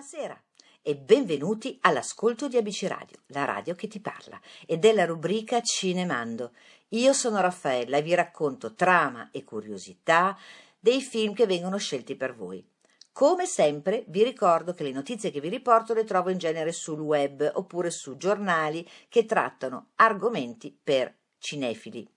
Buonasera 0.00 0.42
e 0.80 0.96
benvenuti 0.96 1.76
all'ascolto 1.82 2.48
di 2.48 2.56
ABC 2.56 2.84
Radio, 2.88 3.18
la 3.26 3.44
radio 3.44 3.74
che 3.74 3.86
ti 3.86 4.00
parla, 4.00 4.40
e 4.66 4.78
della 4.78 5.04
rubrica 5.04 5.60
Cinemando. 5.60 6.52
Io 6.88 7.12
sono 7.12 7.38
Raffaella 7.38 7.98
e 7.98 8.02
vi 8.02 8.14
racconto 8.14 8.72
trama 8.72 9.28
e 9.30 9.44
curiosità 9.44 10.38
dei 10.78 11.02
film 11.02 11.34
che 11.34 11.44
vengono 11.44 11.76
scelti 11.76 12.16
per 12.16 12.34
voi. 12.34 12.66
Come 13.12 13.44
sempre 13.44 14.04
vi 14.08 14.24
ricordo 14.24 14.72
che 14.72 14.84
le 14.84 14.92
notizie 14.92 15.30
che 15.30 15.42
vi 15.42 15.50
riporto 15.50 15.92
le 15.92 16.04
trovo 16.04 16.30
in 16.30 16.38
genere 16.38 16.72
sul 16.72 17.00
web 17.00 17.50
oppure 17.56 17.90
su 17.90 18.16
giornali 18.16 18.88
che 19.10 19.26
trattano 19.26 19.88
argomenti 19.96 20.74
per 20.82 21.14
cinefili. 21.36 22.08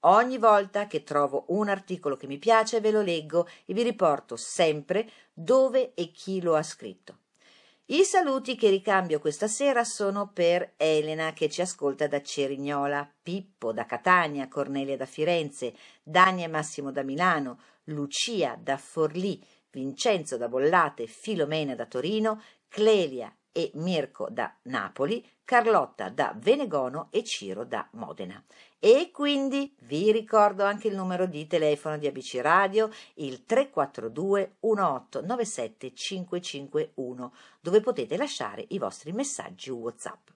Ogni 0.00 0.38
volta 0.38 0.86
che 0.86 1.02
trovo 1.02 1.44
un 1.48 1.68
articolo 1.68 2.16
che 2.16 2.26
mi 2.26 2.38
piace 2.38 2.80
ve 2.80 2.90
lo 2.90 3.02
leggo 3.02 3.48
e 3.64 3.74
vi 3.74 3.82
riporto 3.82 4.36
sempre 4.36 5.10
dove 5.32 5.94
e 5.94 6.10
chi 6.12 6.40
lo 6.40 6.54
ha 6.54 6.62
scritto. 6.62 7.18
I 7.88 8.02
saluti 8.02 8.56
che 8.56 8.68
ricambio 8.68 9.20
questa 9.20 9.46
sera 9.46 9.84
sono 9.84 10.30
per 10.32 10.72
Elena 10.76 11.32
che 11.32 11.48
ci 11.48 11.60
ascolta 11.60 12.08
da 12.08 12.20
Cerignola, 12.20 13.08
Pippo 13.22 13.72
da 13.72 13.86
Catania, 13.86 14.48
Cornelia 14.48 14.96
da 14.96 15.06
Firenze, 15.06 15.72
Dania 16.02 16.46
e 16.46 16.48
Massimo 16.48 16.90
da 16.90 17.04
Milano, 17.04 17.60
Lucia 17.84 18.58
da 18.60 18.76
Forlì, 18.76 19.40
Vincenzo 19.70 20.36
da 20.36 20.48
Bollate, 20.48 21.06
Filomena 21.06 21.76
da 21.76 21.86
Torino, 21.86 22.42
Clelia 22.66 23.32
e 23.52 23.70
Mirko 23.74 24.28
da 24.30 24.52
Napoli, 24.62 25.24
Carlotta 25.44 26.08
da 26.08 26.34
Venegono 26.36 27.06
e 27.10 27.22
Ciro 27.22 27.64
da 27.64 27.88
Modena. 27.92 28.42
E 28.78 29.10
quindi 29.10 29.74
vi 29.80 30.12
ricordo 30.12 30.64
anche 30.64 30.88
il 30.88 30.94
numero 30.94 31.26
di 31.26 31.46
telefono 31.46 31.96
di 31.96 32.06
ABC 32.06 32.38
Radio, 32.42 32.90
il 33.14 33.44
342 33.44 34.56
1897 34.60 35.94
551, 35.94 37.34
dove 37.60 37.80
potete 37.80 38.16
lasciare 38.16 38.64
i 38.68 38.78
vostri 38.78 39.12
messaggi 39.12 39.70
WhatsApp. 39.70 40.28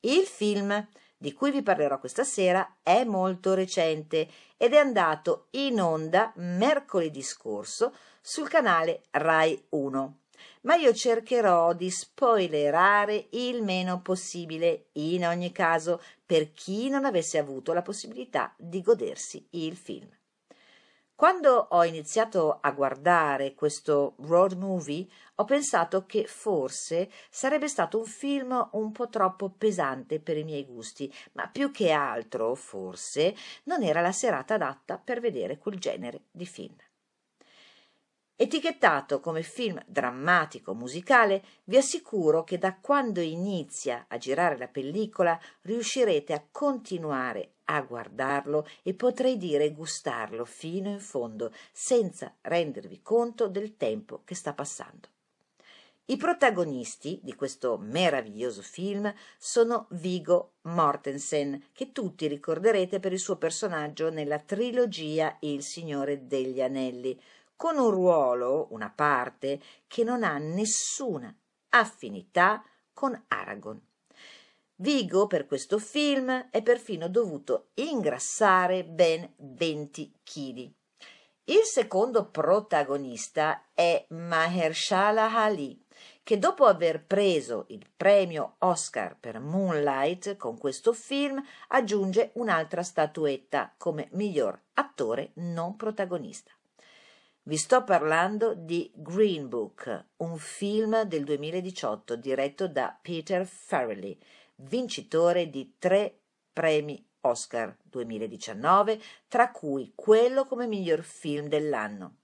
Il 0.00 0.24
film 0.24 0.86
di 1.16 1.32
cui 1.32 1.52
vi 1.52 1.62
parlerò 1.62 2.00
questa 2.00 2.24
sera 2.24 2.78
è 2.82 3.04
molto 3.04 3.54
recente 3.54 4.28
ed 4.56 4.74
è 4.74 4.78
andato 4.78 5.46
in 5.50 5.80
onda 5.80 6.32
mercoledì 6.36 7.22
scorso 7.22 7.94
sul 8.20 8.48
canale 8.48 9.02
Rai 9.10 9.66
1 9.68 10.21
ma 10.62 10.74
io 10.74 10.92
cercherò 10.92 11.72
di 11.72 11.90
spoilerare 11.90 13.28
il 13.32 13.62
meno 13.62 14.00
possibile, 14.02 14.88
in 14.92 15.26
ogni 15.26 15.52
caso, 15.52 16.00
per 16.24 16.52
chi 16.52 16.88
non 16.88 17.04
avesse 17.04 17.38
avuto 17.38 17.72
la 17.72 17.82
possibilità 17.82 18.54
di 18.56 18.80
godersi 18.82 19.46
il 19.50 19.76
film. 19.76 20.08
Quando 21.14 21.68
ho 21.70 21.84
iniziato 21.84 22.58
a 22.60 22.72
guardare 22.72 23.54
questo 23.54 24.16
road 24.22 24.54
movie, 24.54 25.06
ho 25.36 25.44
pensato 25.44 26.04
che 26.04 26.24
forse 26.26 27.08
sarebbe 27.30 27.68
stato 27.68 27.98
un 27.98 28.06
film 28.06 28.70
un 28.72 28.90
po' 28.90 29.08
troppo 29.08 29.50
pesante 29.50 30.18
per 30.18 30.36
i 30.36 30.42
miei 30.42 30.64
gusti, 30.64 31.12
ma 31.34 31.46
più 31.46 31.70
che 31.70 31.92
altro, 31.92 32.56
forse, 32.56 33.36
non 33.64 33.84
era 33.84 34.00
la 34.00 34.10
serata 34.10 34.54
adatta 34.54 34.98
per 34.98 35.20
vedere 35.20 35.58
quel 35.58 35.78
genere 35.78 36.22
di 36.32 36.46
film. 36.46 36.74
Etichettato 38.42 39.20
come 39.20 39.44
film 39.44 39.80
drammatico 39.86 40.74
musicale, 40.74 41.44
vi 41.62 41.76
assicuro 41.76 42.42
che 42.42 42.58
da 42.58 42.74
quando 42.74 43.20
inizia 43.20 44.06
a 44.08 44.18
girare 44.18 44.58
la 44.58 44.66
pellicola 44.66 45.38
riuscirete 45.60 46.32
a 46.32 46.44
continuare 46.50 47.52
a 47.66 47.80
guardarlo 47.82 48.66
e 48.82 48.94
potrei 48.94 49.36
dire 49.36 49.70
gustarlo 49.70 50.44
fino 50.44 50.90
in 50.90 50.98
fondo, 50.98 51.52
senza 51.70 52.34
rendervi 52.40 53.00
conto 53.00 53.46
del 53.46 53.76
tempo 53.76 54.22
che 54.24 54.34
sta 54.34 54.52
passando. 54.52 55.06
I 56.06 56.16
protagonisti 56.16 57.20
di 57.22 57.36
questo 57.36 57.78
meraviglioso 57.78 58.60
film 58.60 59.14
sono 59.38 59.86
Vigo 59.90 60.54
Mortensen, 60.62 61.66
che 61.72 61.92
tutti 61.92 62.26
ricorderete 62.26 62.98
per 62.98 63.12
il 63.12 63.20
suo 63.20 63.36
personaggio 63.36 64.10
nella 64.10 64.40
trilogia 64.40 65.36
Il 65.42 65.62
Signore 65.62 66.26
degli 66.26 66.60
Anelli, 66.60 67.16
con 67.62 67.78
un 67.78 67.90
ruolo, 67.90 68.66
una 68.70 68.90
parte, 68.92 69.60
che 69.86 70.02
non 70.02 70.24
ha 70.24 70.36
nessuna 70.36 71.32
affinità 71.68 72.60
con 72.92 73.16
Aragon. 73.28 73.80
Vigo 74.74 75.28
per 75.28 75.46
questo 75.46 75.78
film 75.78 76.48
è 76.50 76.60
perfino 76.60 77.06
dovuto 77.06 77.68
ingrassare 77.74 78.82
ben 78.82 79.32
20 79.36 80.12
kg. 80.24 80.72
Il 81.44 81.62
secondo 81.62 82.30
protagonista 82.30 83.66
è 83.72 84.06
Mahershala 84.08 85.32
Ali, 85.32 85.80
che 86.24 86.40
dopo 86.40 86.64
aver 86.64 87.04
preso 87.04 87.66
il 87.68 87.86
premio 87.96 88.56
Oscar 88.58 89.16
per 89.20 89.38
Moonlight 89.38 90.36
con 90.36 90.58
questo 90.58 90.92
film 90.92 91.40
aggiunge 91.68 92.32
un'altra 92.34 92.82
statuetta 92.82 93.72
come 93.78 94.08
miglior 94.14 94.60
attore 94.74 95.30
non 95.34 95.76
protagonista. 95.76 96.50
Vi 97.44 97.56
sto 97.56 97.82
parlando 97.82 98.54
di 98.54 98.88
Green 98.94 99.48
Book, 99.48 100.04
un 100.18 100.38
film 100.38 101.02
del 101.02 101.24
2018 101.24 102.14
diretto 102.14 102.68
da 102.68 102.96
Peter 103.02 103.44
Farrelly, 103.44 104.16
vincitore 104.54 105.50
di 105.50 105.74
tre 105.76 106.20
premi 106.52 107.04
Oscar 107.22 107.76
2019, 107.82 109.00
tra 109.26 109.50
cui 109.50 109.90
quello 109.96 110.46
come 110.46 110.68
miglior 110.68 111.02
film 111.02 111.48
dell'anno. 111.48 112.18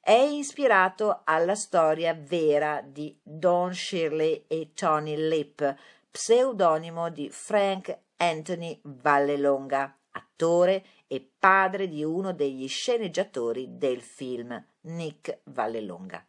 È 0.00 0.10
ispirato 0.10 1.20
alla 1.24 1.54
storia 1.54 2.14
vera 2.14 2.80
di 2.82 3.14
Don 3.22 3.74
Shirley 3.74 4.46
e 4.48 4.70
Tony 4.72 5.28
Lip, 5.28 5.76
pseudonimo 6.10 7.10
di 7.10 7.28
Frank 7.28 7.94
Anthony 8.16 8.80
Vallelonga, 8.84 9.98
attore 10.12 10.82
e 11.12 11.28
padre 11.38 11.88
di 11.88 12.02
uno 12.02 12.32
degli 12.32 12.66
sceneggiatori 12.66 13.76
del 13.76 14.00
film, 14.00 14.64
Nick 14.84 15.40
Vallelonga. 15.44 16.24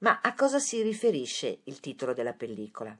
Ma 0.00 0.20
a 0.20 0.34
cosa 0.34 0.58
si 0.58 0.82
riferisce 0.82 1.60
il 1.64 1.80
titolo 1.80 2.12
della 2.12 2.34
pellicola? 2.34 2.94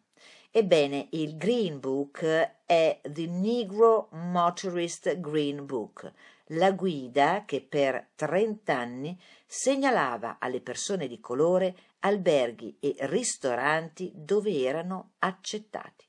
Ebbene, 0.50 1.09
il 1.10 1.37
Green 1.37 1.78
Book 1.78 2.22
è 2.65 3.00
The 3.03 3.27
Negro 3.27 4.09
Motorist 4.12 5.21
Green 5.21 5.66
Book, 5.66 6.10
la 6.53 6.72
guida 6.72 7.44
che 7.44 7.60
per 7.60 8.12
30 8.15 8.75
anni 8.75 9.21
segnalava 9.44 10.38
alle 10.41 10.62
persone 10.62 11.06
di 11.06 11.21
colore 11.21 11.77
alberghi 11.98 12.78
e 12.81 12.97
ristoranti 13.00 14.10
dove 14.15 14.59
erano 14.59 15.10
accettati. 15.19 16.07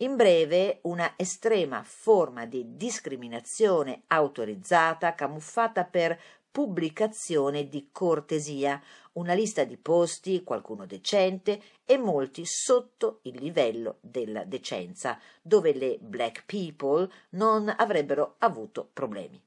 In 0.00 0.14
breve, 0.14 0.78
una 0.82 1.14
estrema 1.16 1.82
forma 1.82 2.46
di 2.46 2.76
discriminazione 2.76 4.02
autorizzata 4.06 5.16
camuffata 5.16 5.84
per 5.84 6.16
pubblicazione 6.52 7.68
di 7.68 7.88
cortesia, 7.90 8.80
una 9.14 9.34
lista 9.34 9.64
di 9.64 9.76
posti, 9.76 10.44
qualcuno 10.44 10.86
decente 10.86 11.60
e 11.84 11.98
molti 11.98 12.44
sotto 12.44 13.18
il 13.22 13.42
livello 13.42 13.96
della 14.00 14.44
decenza, 14.44 15.18
dove 15.42 15.72
le 15.72 15.98
black 16.00 16.44
people 16.46 17.10
non 17.30 17.74
avrebbero 17.76 18.36
avuto 18.38 18.88
problemi. 18.92 19.42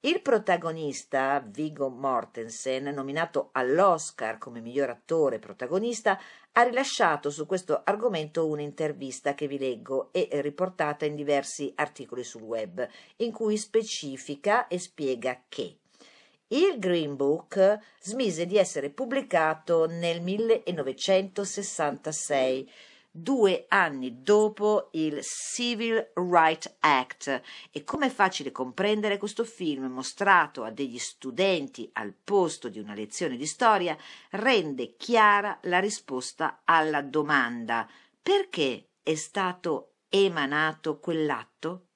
Il 0.00 0.20
protagonista, 0.20 1.42
Viggo 1.44 1.88
Mortensen, 1.88 2.84
nominato 2.84 3.48
all'Oscar 3.52 4.36
come 4.38 4.60
miglior 4.60 4.90
attore 4.90 5.38
protagonista, 5.38 6.20
ha 6.52 6.62
rilasciato 6.62 7.30
su 7.30 7.46
questo 7.46 7.80
argomento 7.82 8.46
un'intervista 8.46 9.34
che 9.34 9.48
vi 9.48 9.58
leggo 9.58 10.10
e 10.12 10.28
riportata 10.42 11.06
in 11.06 11.16
diversi 11.16 11.72
articoli 11.74 12.24
sul 12.24 12.42
web, 12.42 12.86
in 13.16 13.32
cui 13.32 13.56
specifica 13.56 14.68
e 14.68 14.78
spiega 14.78 15.42
che 15.48 15.78
il 16.48 16.78
Green 16.78 17.16
Book 17.16 17.80
smise 18.00 18.46
di 18.46 18.56
essere 18.56 18.90
pubblicato 18.90 19.86
nel 19.86 20.20
1966 20.20 22.70
due 23.16 23.64
anni 23.68 24.22
dopo 24.22 24.90
il 24.92 25.22
Civil 25.22 26.12
Rights 26.14 26.76
Act 26.80 27.42
e 27.70 27.82
come 27.82 28.06
è 28.06 28.10
facile 28.10 28.52
comprendere 28.52 29.16
questo 29.16 29.44
film 29.44 29.86
mostrato 29.86 30.64
a 30.64 30.70
degli 30.70 30.98
studenti 30.98 31.88
al 31.94 32.12
posto 32.12 32.68
di 32.68 32.78
una 32.78 32.94
lezione 32.94 33.36
di 33.36 33.46
storia 33.46 33.96
rende 34.30 34.96
chiara 34.96 35.58
la 35.62 35.78
risposta 35.78 36.60
alla 36.64 37.00
domanda 37.00 37.88
perché 38.20 38.88
è 39.02 39.14
stato 39.14 39.94
emanato 40.08 40.98
quell'atto? 40.98 41.86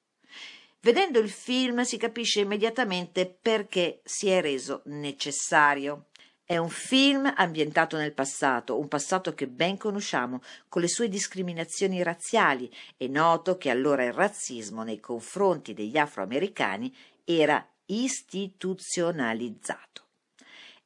Vedendo 0.82 1.18
il 1.18 1.28
film 1.28 1.82
si 1.82 1.98
capisce 1.98 2.40
immediatamente 2.40 3.26
perché 3.26 4.00
si 4.04 4.28
è 4.28 4.40
reso 4.40 4.80
necessario. 4.86 6.06
È 6.50 6.56
un 6.56 6.68
film 6.68 7.32
ambientato 7.36 7.96
nel 7.96 8.12
passato, 8.12 8.76
un 8.76 8.88
passato 8.88 9.34
che 9.34 9.46
ben 9.46 9.76
conosciamo, 9.76 10.42
con 10.68 10.82
le 10.82 10.88
sue 10.88 11.08
discriminazioni 11.08 12.02
razziali. 12.02 12.68
È 12.96 13.06
noto 13.06 13.56
che 13.56 13.70
allora 13.70 14.02
il 14.02 14.12
razzismo 14.12 14.82
nei 14.82 14.98
confronti 14.98 15.74
degli 15.74 15.96
afroamericani 15.96 16.92
era 17.22 17.64
istituzionalizzato. 17.86 20.06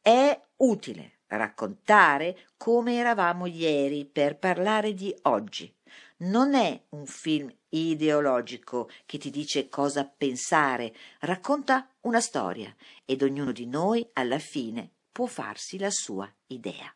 È 0.03 0.39
utile 0.57 1.21
raccontare 1.29 2.49
come 2.59 2.97
eravamo 2.97 3.47
ieri 3.47 4.05
per 4.05 4.37
parlare 4.37 4.93
di 4.93 5.17
oggi. 5.23 5.75
Non 6.19 6.53
è 6.53 6.79
un 6.91 7.07
film 7.07 7.51
ideologico 7.71 8.91
che 9.07 9.17
ti 9.17 9.31
dice 9.31 9.71
cosa 9.71 10.05
pensare, 10.05 10.95
racconta 11.21 11.89
una 12.03 12.21
storia 12.21 12.71
ed 13.07 13.23
ognuno 13.23 13.53
di 13.53 13.65
noi 13.65 14.07
alla 14.13 14.39
fine 14.39 14.91
può 15.15 15.27
farsi 15.27 15.79
la 15.79 15.91
sua 15.91 16.29
idea. 16.49 16.93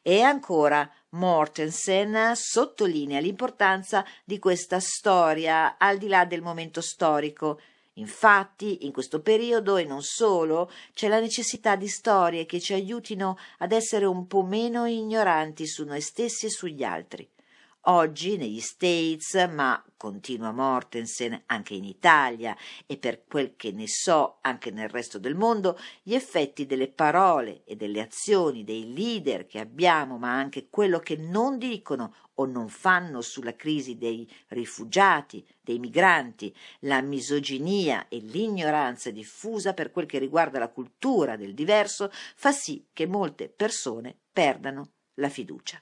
E 0.00 0.20
ancora 0.20 0.88
Mortensen 1.10 2.36
sottolinea 2.36 3.18
l'importanza 3.18 4.06
di 4.24 4.38
questa 4.38 4.78
storia 4.78 5.76
al 5.76 5.98
di 5.98 6.06
là 6.06 6.24
del 6.24 6.42
momento 6.42 6.80
storico 6.80 7.58
Infatti, 7.98 8.84
in 8.84 8.92
questo 8.92 9.20
periodo 9.20 9.78
e 9.78 9.84
non 9.84 10.02
solo, 10.02 10.70
c'è 10.92 11.08
la 11.08 11.18
necessità 11.18 11.76
di 11.76 11.88
storie 11.88 12.44
che 12.44 12.60
ci 12.60 12.74
aiutino 12.74 13.38
ad 13.58 13.72
essere 13.72 14.04
un 14.04 14.26
po' 14.26 14.42
meno 14.42 14.84
ignoranti 14.84 15.66
su 15.66 15.84
noi 15.84 16.02
stessi 16.02 16.44
e 16.44 16.50
sugli 16.50 16.82
altri. 16.82 17.26
Oggi 17.88 18.36
negli 18.36 18.58
States, 18.58 19.34
ma 19.48 19.80
continua 19.96 20.50
Mortensen 20.50 21.44
anche 21.46 21.74
in 21.74 21.84
Italia 21.84 22.56
e 22.84 22.96
per 22.96 23.24
quel 23.26 23.54
che 23.54 23.70
ne 23.70 23.86
so 23.86 24.38
anche 24.40 24.72
nel 24.72 24.88
resto 24.88 25.20
del 25.20 25.36
mondo, 25.36 25.78
gli 26.02 26.12
effetti 26.12 26.66
delle 26.66 26.88
parole 26.88 27.62
e 27.62 27.76
delle 27.76 28.00
azioni 28.00 28.64
dei 28.64 28.92
leader 28.92 29.46
che 29.46 29.60
abbiamo, 29.60 30.18
ma 30.18 30.32
anche 30.32 30.68
quello 30.68 30.98
che 30.98 31.16
non 31.16 31.58
dicono 31.58 32.12
o 32.34 32.44
non 32.44 32.68
fanno 32.68 33.20
sulla 33.20 33.54
crisi 33.54 33.96
dei 33.96 34.28
rifugiati, 34.48 35.46
dei 35.60 35.78
migranti, 35.78 36.52
la 36.80 37.00
misoginia 37.02 38.08
e 38.08 38.18
l'ignoranza 38.18 39.12
diffusa 39.12 39.74
per 39.74 39.92
quel 39.92 40.06
che 40.06 40.18
riguarda 40.18 40.58
la 40.58 40.70
cultura 40.70 41.36
del 41.36 41.54
diverso, 41.54 42.10
fa 42.10 42.50
sì 42.50 42.88
che 42.92 43.06
molte 43.06 43.48
persone 43.48 44.18
perdano 44.32 44.90
la 45.14 45.28
fiducia. 45.28 45.80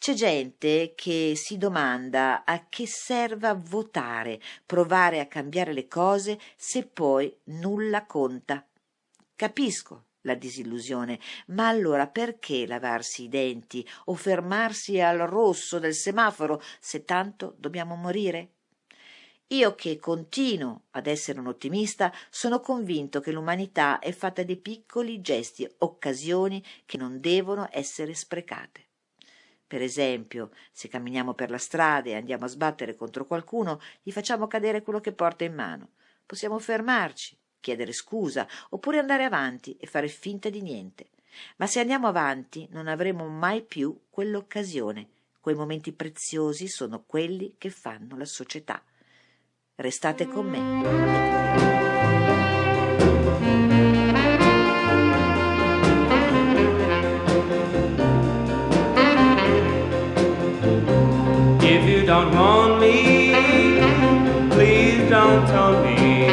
C'è 0.00 0.14
gente 0.14 0.94
che 0.96 1.34
si 1.36 1.58
domanda 1.58 2.44
a 2.46 2.64
che 2.70 2.86
serva 2.86 3.52
votare, 3.52 4.40
provare 4.64 5.20
a 5.20 5.26
cambiare 5.26 5.74
le 5.74 5.88
cose 5.88 6.38
se 6.56 6.86
poi 6.86 7.36
nulla 7.58 8.06
conta. 8.06 8.66
Capisco 9.36 10.04
la 10.22 10.34
disillusione, 10.34 11.20
ma 11.48 11.68
allora 11.68 12.06
perché 12.06 12.66
lavarsi 12.66 13.24
i 13.24 13.28
denti 13.28 13.86
o 14.06 14.14
fermarsi 14.14 14.98
al 15.02 15.18
rosso 15.18 15.78
del 15.78 15.92
semaforo 15.92 16.62
se 16.80 17.04
tanto 17.04 17.54
dobbiamo 17.58 17.94
morire? 17.94 18.52
Io 19.48 19.74
che 19.74 19.98
continuo 19.98 20.84
ad 20.92 21.08
essere 21.08 21.40
un 21.40 21.48
ottimista, 21.48 22.10
sono 22.30 22.60
convinto 22.60 23.20
che 23.20 23.32
l'umanità 23.32 23.98
è 23.98 24.12
fatta 24.12 24.42
di 24.44 24.56
piccoli 24.56 25.20
gesti, 25.20 25.70
occasioni 25.80 26.64
che 26.86 26.96
non 26.96 27.20
devono 27.20 27.68
essere 27.70 28.14
sprecate. 28.14 28.88
Per 29.70 29.82
esempio, 29.82 30.50
se 30.72 30.88
camminiamo 30.88 31.32
per 31.32 31.48
la 31.48 31.56
strada 31.56 32.08
e 32.08 32.16
andiamo 32.16 32.44
a 32.44 32.48
sbattere 32.48 32.96
contro 32.96 33.24
qualcuno, 33.24 33.80
gli 34.02 34.10
facciamo 34.10 34.48
cadere 34.48 34.82
quello 34.82 34.98
che 34.98 35.12
porta 35.12 35.44
in 35.44 35.54
mano. 35.54 35.90
Possiamo 36.26 36.58
fermarci, 36.58 37.38
chiedere 37.60 37.92
scusa, 37.92 38.48
oppure 38.70 38.98
andare 38.98 39.22
avanti 39.22 39.76
e 39.76 39.86
fare 39.86 40.08
finta 40.08 40.50
di 40.50 40.60
niente. 40.60 41.10
Ma 41.58 41.68
se 41.68 41.78
andiamo 41.78 42.08
avanti 42.08 42.66
non 42.72 42.88
avremo 42.88 43.28
mai 43.28 43.62
più 43.62 43.96
quell'occasione. 44.10 45.08
Quei 45.38 45.54
momenti 45.54 45.92
preziosi 45.92 46.66
sono 46.66 47.04
quelli 47.06 47.54
che 47.56 47.70
fanno 47.70 48.16
la 48.16 48.24
società. 48.24 48.82
Restate 49.76 50.26
con 50.26 50.48
me. 50.48 51.69
Don't 62.40 62.80
me, 62.80 62.96
please 64.54 65.02
don't 65.10 65.44
tell 65.52 65.74
me 65.84 66.26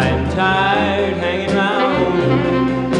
I'm 0.00 0.20
tired 0.30 1.16
hanging 1.22 1.54
around. 1.56 2.92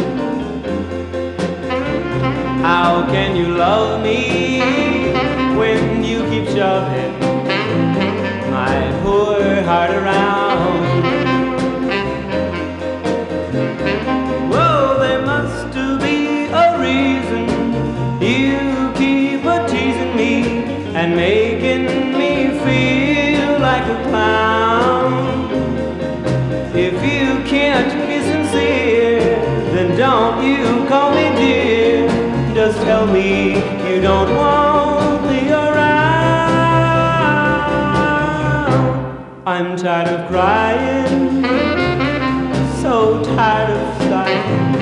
How 2.69 2.91
can 3.13 3.35
you 3.35 3.47
love 3.65 4.01
me 4.01 4.21
when 5.59 6.03
you 6.09 6.19
keep 6.29 6.45
shoving 6.55 7.13
my 8.57 8.77
poor 9.03 9.61
heart 9.69 9.91
around? 9.91 10.28
Don't 29.99 30.41
you 30.45 30.87
call 30.87 31.11
me 31.11 31.27
dear? 31.35 32.07
Just 32.55 32.77
tell 32.83 33.05
me 33.05 33.55
you 33.85 33.99
don't 34.01 34.33
want 34.33 35.25
me 35.29 35.51
around. 35.51 35.99
I'm 39.45 39.75
tired 39.75 40.07
of 40.07 40.27
crying, 40.29 41.43
so 42.81 43.21
tired 43.35 43.71
of 43.71 44.01
sighing. 44.09 44.75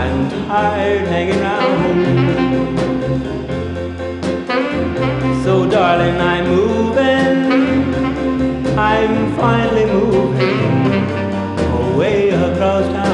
I'm 0.00 0.16
tired 0.48 1.08
hanging 1.08 1.40
around. 1.40 1.64
So 5.44 5.52
darling, 5.66 6.20
I'm 6.20 6.46
moving. 6.46 6.75
I'm 8.78 9.34
finally 9.36 9.86
moving 9.86 11.08
away 11.94 12.28
across 12.28 12.86
town. 12.92 13.05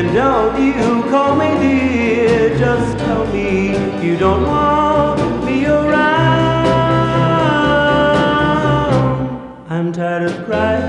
Don't 0.00 0.56
you 0.58 1.02
call 1.10 1.36
me 1.36 1.48
dear? 1.58 2.56
Just 2.56 2.98
tell 2.98 3.26
me 3.26 3.76
you 4.02 4.16
don't 4.16 4.46
want 4.46 5.44
me 5.44 5.66
around. 5.66 6.66
I'm 9.68 9.92
tired 9.92 10.30
of 10.30 10.44
crying, 10.46 10.81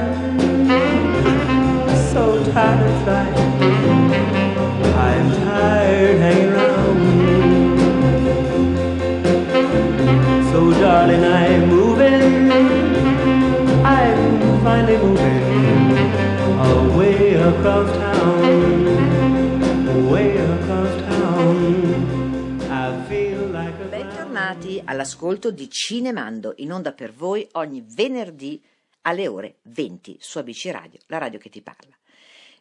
away 19.89 20.37
across 20.37 20.95
town. 21.07 21.81
Bentornati 23.89 24.81
all'ascolto 24.83 25.51
di 25.51 25.69
Cinemando, 25.69 26.53
in 26.57 26.71
onda 26.71 26.93
per 26.93 27.11
voi 27.11 27.45
ogni 27.53 27.83
venerdì 27.85 28.63
alle 29.01 29.27
ore 29.27 29.57
20 29.63 30.17
su 30.21 30.37
ABC 30.37 30.69
Radio, 30.71 30.99
la 31.07 31.17
radio 31.17 31.37
che 31.37 31.49
ti 31.49 31.61
parla. 31.61 31.93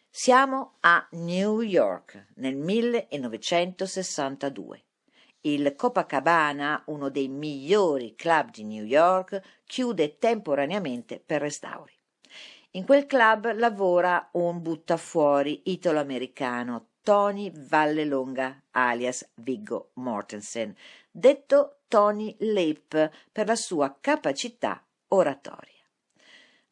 Siamo 0.09 0.75
a 0.79 1.05
New 1.11 1.59
York 1.59 2.27
nel 2.35 2.55
1962. 2.55 4.83
Il 5.43 5.73
Copacabana, 5.75 6.83
uno 6.87 7.09
dei 7.09 7.27
migliori 7.27 8.13
club 8.15 8.51
di 8.51 8.63
New 8.63 8.83
York, 8.83 9.41
chiude 9.65 10.19
temporaneamente 10.19 11.19
per 11.19 11.41
restauri. 11.41 11.93
In 12.71 12.85
quel 12.85 13.07
club 13.07 13.51
lavora 13.55 14.29
un 14.33 14.61
buttafuori 14.61 15.63
italo-americano, 15.65 16.89
Tony 17.01 17.51
Vallelonga, 17.51 18.65
alias 18.69 19.27
Viggo 19.37 19.89
Mortensen, 19.95 20.75
detto 21.09 21.79
Tony 21.87 22.35
Lip 22.41 23.09
per 23.31 23.47
la 23.47 23.55
sua 23.55 23.97
capacità 23.99 24.85
oratoria. 25.07 25.81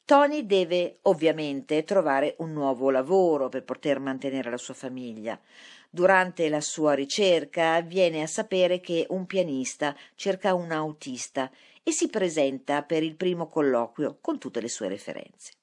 Tony 0.06 0.46
deve 0.46 1.00
ovviamente 1.04 1.84
trovare 1.84 2.36
un 2.40 2.52
nuovo 2.52 2.90
lavoro 2.90 3.50
per 3.50 3.64
poter 3.64 4.00
mantenere 4.00 4.50
la 4.50 4.58
sua 4.58 4.74
famiglia. 4.74 5.40
Durante 5.90 6.50
la 6.50 6.62
sua 6.62 6.94
ricerca 6.94 7.82
viene 7.82 8.22
a 8.22 8.28
sapere 8.28 8.80
che 8.80 9.08
un 9.10 9.26
pianista 9.26 9.96
cerca 10.16 10.54
un 10.54 10.72
autista 10.72 11.52
e 11.82 11.92
si 11.92 12.10
presenta 12.10 12.84
per 12.84 13.02
il 13.02 13.16
primo 13.16 13.48
colloquio 13.48 14.20
con 14.22 14.38
tutte 14.38 14.62
le 14.62 14.70
sue 14.70 14.88
referenze. 14.88 15.54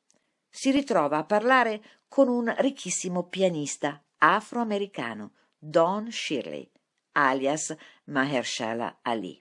Si 0.50 0.72
ritrova 0.72 1.18
a 1.18 1.24
parlare 1.24 1.82
con 2.08 2.28
un 2.28 2.52
ricchissimo 2.58 3.28
pianista 3.28 4.02
afroamericano, 4.18 5.32
Don 5.56 6.10
Shirley, 6.10 6.68
alias 7.12 7.74
Mahershala 8.06 8.98
Ali 9.02 9.40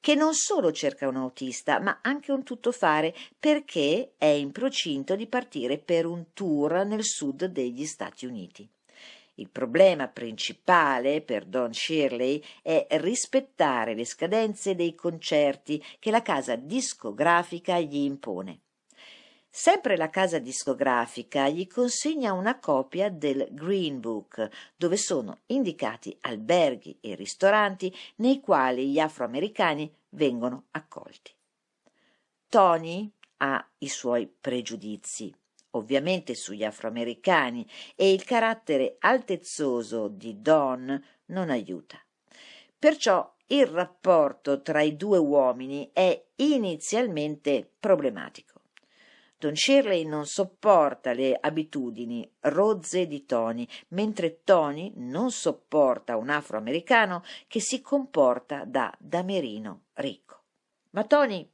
che 0.00 0.14
non 0.14 0.34
solo 0.34 0.72
cerca 0.72 1.08
un 1.08 1.16
autista, 1.16 1.80
ma 1.80 2.00
anche 2.02 2.32
un 2.32 2.42
tuttofare 2.42 3.14
perché 3.38 4.14
è 4.18 4.26
in 4.26 4.52
procinto 4.52 5.16
di 5.16 5.26
partire 5.26 5.78
per 5.78 6.06
un 6.06 6.32
tour 6.32 6.84
nel 6.84 7.04
sud 7.04 7.46
degli 7.46 7.86
Stati 7.86 8.26
Uniti. 8.26 8.68
Il 9.34 9.48
problema 9.48 10.08
principale 10.08 11.22
per 11.22 11.46
Don 11.46 11.72
Shirley 11.72 12.42
è 12.60 12.86
rispettare 12.90 13.94
le 13.94 14.04
scadenze 14.04 14.74
dei 14.74 14.94
concerti 14.94 15.82
che 15.98 16.10
la 16.10 16.22
casa 16.22 16.54
discografica 16.56 17.78
gli 17.80 17.96
impone. 17.96 18.60
Sempre 19.48 19.96
la 19.98 20.08
casa 20.08 20.38
discografica 20.38 21.48
gli 21.48 21.66
consegna 21.66 22.32
una 22.32 22.58
copia 22.58 23.10
del 23.10 23.48
Green 23.50 24.00
Book, 24.00 24.48
dove 24.76 24.96
sono 24.96 25.40
indicati 25.46 26.16
alberghi 26.22 26.96
e 27.00 27.14
ristoranti 27.14 27.94
nei 28.16 28.40
quali 28.40 28.90
gli 28.90 28.98
afroamericani 28.98 29.94
vengono 30.10 30.64
accolti. 30.70 31.34
Tony 32.48 33.10
ha 33.38 33.66
i 33.78 33.88
suoi 33.88 34.26
pregiudizi, 34.26 35.34
ovviamente 35.72 36.34
sugli 36.34 36.64
afroamericani, 36.64 37.66
e 37.94 38.12
il 38.12 38.24
carattere 38.24 38.96
altezzoso 38.98 40.08
di 40.08 40.40
Don 40.40 41.02
non 41.26 41.50
aiuta. 41.50 42.00
Perciò 42.78 43.32
il 43.46 43.66
rapporto 43.66 44.62
tra 44.62 44.80
i 44.80 44.96
due 44.96 45.18
uomini 45.18 45.90
è 45.92 46.24
inizialmente 46.36 47.70
problematico. 47.78 48.60
Don 49.42 49.56
Shirley 49.56 50.04
non 50.04 50.24
sopporta 50.24 51.12
le 51.12 51.36
abitudini 51.38 52.30
rozze 52.42 53.08
di 53.08 53.26
Tony, 53.26 53.66
mentre 53.88 54.42
Tony 54.44 54.92
non 54.94 55.32
sopporta 55.32 56.16
un 56.16 56.28
afroamericano 56.28 57.24
che 57.48 57.60
si 57.60 57.80
comporta 57.80 58.64
da 58.64 58.94
damerino 59.00 59.86
ricco. 59.94 60.42
Ma 60.90 61.04
Tony 61.04 61.50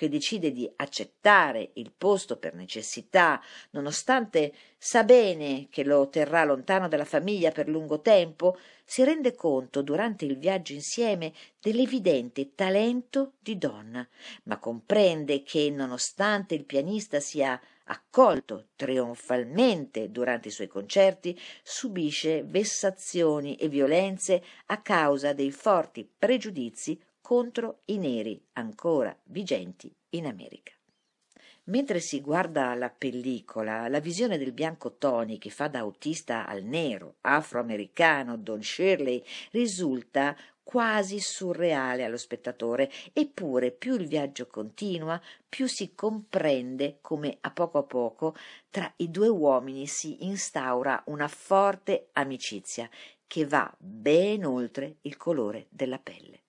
che 0.00 0.08
decide 0.08 0.50
di 0.50 0.66
accettare 0.76 1.72
il 1.74 1.92
posto 1.94 2.38
per 2.38 2.54
necessità, 2.54 3.38
nonostante 3.72 4.54
sa 4.78 5.04
bene 5.04 5.66
che 5.68 5.84
lo 5.84 6.08
terrà 6.08 6.42
lontano 6.44 6.88
dalla 6.88 7.04
famiglia 7.04 7.50
per 7.50 7.68
lungo 7.68 8.00
tempo, 8.00 8.56
si 8.82 9.04
rende 9.04 9.34
conto 9.34 9.82
durante 9.82 10.24
il 10.24 10.38
viaggio 10.38 10.72
insieme 10.72 11.34
dell'evidente 11.60 12.54
talento 12.54 13.32
di 13.40 13.58
Donna, 13.58 14.08
ma 14.44 14.56
comprende 14.56 15.42
che 15.42 15.68
nonostante 15.68 16.54
il 16.54 16.64
pianista 16.64 17.20
sia 17.20 17.60
accolto 17.84 18.68
trionfalmente 18.76 20.10
durante 20.10 20.48
i 20.48 20.50
suoi 20.50 20.68
concerti, 20.68 21.38
subisce 21.62 22.42
vessazioni 22.42 23.54
e 23.56 23.68
violenze 23.68 24.42
a 24.68 24.80
causa 24.80 25.34
dei 25.34 25.50
forti 25.50 26.08
pregiudizi 26.18 26.98
contro 27.30 27.82
i 27.84 27.98
neri 27.98 28.44
ancora 28.54 29.16
vigenti 29.26 29.88
in 30.16 30.26
America. 30.26 30.72
Mentre 31.66 32.00
si 32.00 32.20
guarda 32.20 32.74
la 32.74 32.90
pellicola, 32.90 33.86
la 33.86 34.00
visione 34.00 34.36
del 34.36 34.50
bianco 34.50 34.96
Tony 34.96 35.38
che 35.38 35.48
fa 35.48 35.68
da 35.68 35.78
autista 35.78 36.44
al 36.44 36.64
nero 36.64 37.18
afroamericano 37.20 38.36
Don 38.36 38.60
Shirley 38.60 39.22
risulta 39.52 40.36
quasi 40.64 41.20
surreale 41.20 42.02
allo 42.02 42.16
spettatore, 42.16 42.90
eppure 43.12 43.70
più 43.70 43.94
il 43.94 44.08
viaggio 44.08 44.48
continua, 44.48 45.20
più 45.48 45.68
si 45.68 45.94
comprende 45.94 46.98
come 47.00 47.38
a 47.42 47.52
poco 47.52 47.78
a 47.78 47.84
poco 47.84 48.34
tra 48.70 48.92
i 48.96 49.08
due 49.08 49.28
uomini 49.28 49.86
si 49.86 50.24
instaura 50.24 51.00
una 51.06 51.28
forte 51.28 52.08
amicizia 52.14 52.90
che 53.28 53.46
va 53.46 53.72
ben 53.78 54.44
oltre 54.44 54.96
il 55.02 55.16
colore 55.16 55.68
della 55.68 56.00
pelle. 56.00 56.39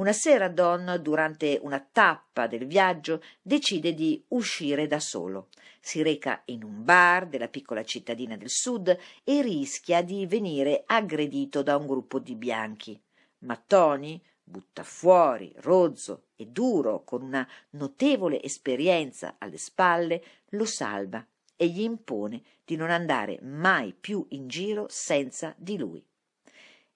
Una 0.00 0.14
sera 0.14 0.48
Don, 0.48 0.98
durante 1.02 1.58
una 1.60 1.78
tappa 1.78 2.46
del 2.46 2.66
viaggio, 2.66 3.22
decide 3.42 3.92
di 3.92 4.24
uscire 4.28 4.86
da 4.86 4.98
solo. 4.98 5.48
Si 5.78 6.00
reca 6.00 6.40
in 6.46 6.64
un 6.64 6.82
bar 6.84 7.26
della 7.26 7.48
piccola 7.48 7.84
cittadina 7.84 8.38
del 8.38 8.48
sud 8.48 8.96
e 9.22 9.42
rischia 9.42 10.00
di 10.02 10.24
venire 10.24 10.84
aggredito 10.86 11.62
da 11.62 11.76
un 11.76 11.86
gruppo 11.86 12.18
di 12.18 12.34
bianchi. 12.34 12.98
Ma 13.40 13.62
Tony, 13.66 14.18
butta 14.42 14.84
fuori, 14.84 15.52
rozzo 15.56 16.28
e 16.34 16.46
duro, 16.46 17.04
con 17.04 17.20
una 17.20 17.46
notevole 17.72 18.42
esperienza 18.42 19.34
alle 19.36 19.58
spalle, 19.58 20.24
lo 20.52 20.64
salva 20.64 21.22
e 21.54 21.68
gli 21.68 21.82
impone 21.82 22.40
di 22.64 22.74
non 22.74 22.88
andare 22.88 23.38
mai 23.42 23.92
più 23.92 24.24
in 24.30 24.48
giro 24.48 24.86
senza 24.88 25.54
di 25.58 25.76
lui. 25.76 26.02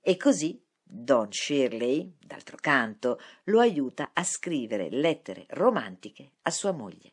E 0.00 0.16
così 0.16 0.63
Don 0.86 1.32
Shirley, 1.32 2.16
d'altro 2.18 2.56
canto, 2.60 3.18
lo 3.44 3.60
aiuta 3.60 4.10
a 4.12 4.22
scrivere 4.22 4.90
lettere 4.90 5.46
romantiche 5.48 6.32
a 6.42 6.50
sua 6.50 6.72
moglie. 6.72 7.12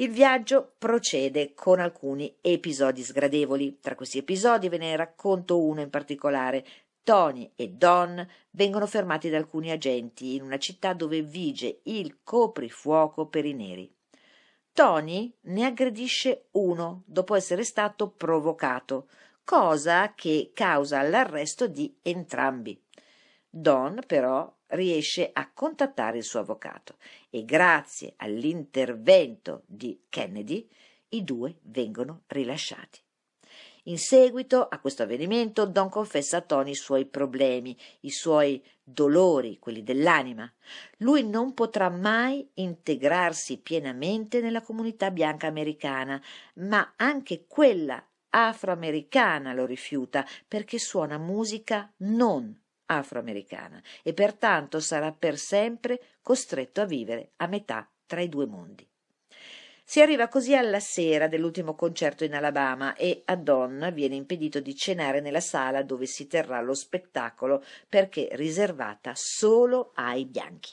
Il 0.00 0.10
viaggio 0.10 0.72
procede 0.78 1.52
con 1.52 1.78
alcuni 1.78 2.34
episodi 2.40 3.02
sgradevoli. 3.02 3.80
Tra 3.80 3.94
questi 3.94 4.16
episodi 4.16 4.70
ve 4.70 4.78
ne 4.78 4.96
racconto 4.96 5.62
uno 5.62 5.82
in 5.82 5.90
particolare. 5.90 6.64
Tony 7.02 7.52
e 7.54 7.68
Don 7.68 8.26
vengono 8.52 8.86
fermati 8.86 9.28
da 9.28 9.36
alcuni 9.36 9.70
agenti 9.70 10.34
in 10.34 10.42
una 10.42 10.58
città 10.58 10.94
dove 10.94 11.20
vige 11.20 11.80
il 11.84 12.20
coprifuoco 12.24 13.26
per 13.26 13.44
i 13.44 13.52
neri. 13.52 13.94
Tony 14.72 15.30
ne 15.42 15.64
aggredisce 15.66 16.46
uno 16.52 17.02
dopo 17.04 17.34
essere 17.34 17.64
stato 17.64 18.08
provocato 18.08 19.08
cosa 19.44 20.14
che 20.14 20.52
causa 20.54 21.02
l'arresto 21.02 21.66
di 21.66 21.96
entrambi. 22.02 22.80
Don 23.48 24.00
però 24.06 24.52
riesce 24.68 25.30
a 25.32 25.50
contattare 25.52 26.18
il 26.18 26.24
suo 26.24 26.40
avvocato 26.40 26.96
e 27.28 27.44
grazie 27.44 28.14
all'intervento 28.16 29.62
di 29.66 30.04
Kennedy 30.08 30.68
i 31.10 31.24
due 31.24 31.56
vengono 31.62 32.22
rilasciati. 32.28 33.00
In 33.84 33.98
seguito 33.98 34.68
a 34.68 34.78
questo 34.78 35.04
avvenimento 35.04 35.64
Don 35.64 35.88
confessa 35.88 36.36
a 36.36 36.42
Tony 36.42 36.72
i 36.72 36.74
suoi 36.74 37.06
problemi, 37.06 37.76
i 38.00 38.10
suoi 38.10 38.62
dolori, 38.82 39.58
quelli 39.58 39.82
dell'anima. 39.82 40.50
Lui 40.98 41.26
non 41.26 41.54
potrà 41.54 41.88
mai 41.88 42.46
integrarsi 42.54 43.58
pienamente 43.58 44.40
nella 44.40 44.60
comunità 44.60 45.10
bianca 45.10 45.46
americana, 45.46 46.22
ma 46.56 46.92
anche 46.96 47.46
quella 47.46 48.04
afroamericana 48.30 49.52
lo 49.52 49.66
rifiuta 49.66 50.26
perché 50.46 50.78
suona 50.78 51.18
musica 51.18 51.92
non 51.98 52.58
afroamericana 52.86 53.82
e 54.02 54.12
pertanto 54.12 54.80
sarà 54.80 55.12
per 55.12 55.38
sempre 55.38 56.00
costretto 56.22 56.80
a 56.80 56.86
vivere 56.86 57.32
a 57.36 57.46
metà 57.46 57.88
tra 58.06 58.20
i 58.20 58.28
due 58.28 58.46
mondi. 58.46 58.88
Si 59.90 60.00
arriva 60.00 60.28
così 60.28 60.54
alla 60.54 60.78
sera 60.78 61.26
dell'ultimo 61.26 61.74
concerto 61.74 62.22
in 62.22 62.34
Alabama 62.34 62.94
e 62.94 63.22
a 63.24 63.34
Don 63.34 63.90
viene 63.92 64.14
impedito 64.14 64.60
di 64.60 64.76
cenare 64.76 65.20
nella 65.20 65.40
sala 65.40 65.82
dove 65.82 66.06
si 66.06 66.28
terrà 66.28 66.60
lo 66.60 66.74
spettacolo 66.74 67.64
perché 67.88 68.28
riservata 68.32 69.12
solo 69.16 69.90
ai 69.94 70.26
bianchi. 70.26 70.70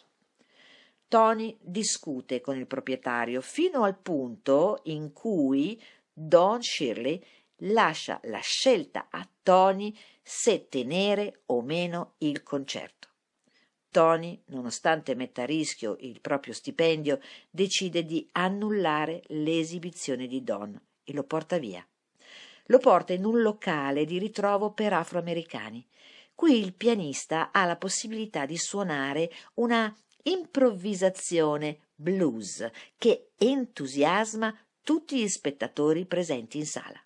Tony 1.07 1.57
discute 1.59 2.41
con 2.41 2.57
il 2.57 2.67
proprietario 2.67 3.41
fino 3.41 3.83
al 3.83 3.97
punto 3.97 4.81
in 4.83 5.13
cui 5.13 5.81
Don 6.13 6.61
Shirley 6.61 7.23
lascia 7.61 8.19
la 8.23 8.39
scelta 8.39 9.07
a 9.09 9.27
Tony 9.41 9.95
se 10.21 10.67
tenere 10.67 11.41
o 11.47 11.61
meno 11.61 12.15
il 12.19 12.43
concerto. 12.43 13.07
Tony, 13.89 14.39
nonostante 14.47 15.15
metta 15.15 15.43
a 15.43 15.45
rischio 15.45 15.95
il 16.01 16.21
proprio 16.21 16.53
stipendio, 16.53 17.19
decide 17.49 18.05
di 18.05 18.27
annullare 18.33 19.23
l'esibizione 19.27 20.27
di 20.27 20.43
Don 20.43 20.79
e 21.03 21.13
lo 21.13 21.23
porta 21.23 21.57
via. 21.57 21.85
Lo 22.65 22.79
porta 22.79 23.13
in 23.13 23.25
un 23.25 23.41
locale 23.41 24.05
di 24.05 24.19
ritrovo 24.19 24.71
per 24.71 24.93
afroamericani. 24.93 25.87
Qui 26.35 26.59
il 26.59 26.73
pianista 26.73 27.51
ha 27.51 27.65
la 27.65 27.77
possibilità 27.77 28.45
di 28.45 28.57
suonare 28.57 29.31
una 29.55 29.95
improvvisazione 30.23 31.87
blues 31.95 32.69
che 32.97 33.31
entusiasma 33.37 34.55
tutti 34.83 35.19
gli 35.19 35.27
spettatori 35.27 36.05
presenti 36.05 36.57
in 36.57 36.65
sala. 36.65 37.01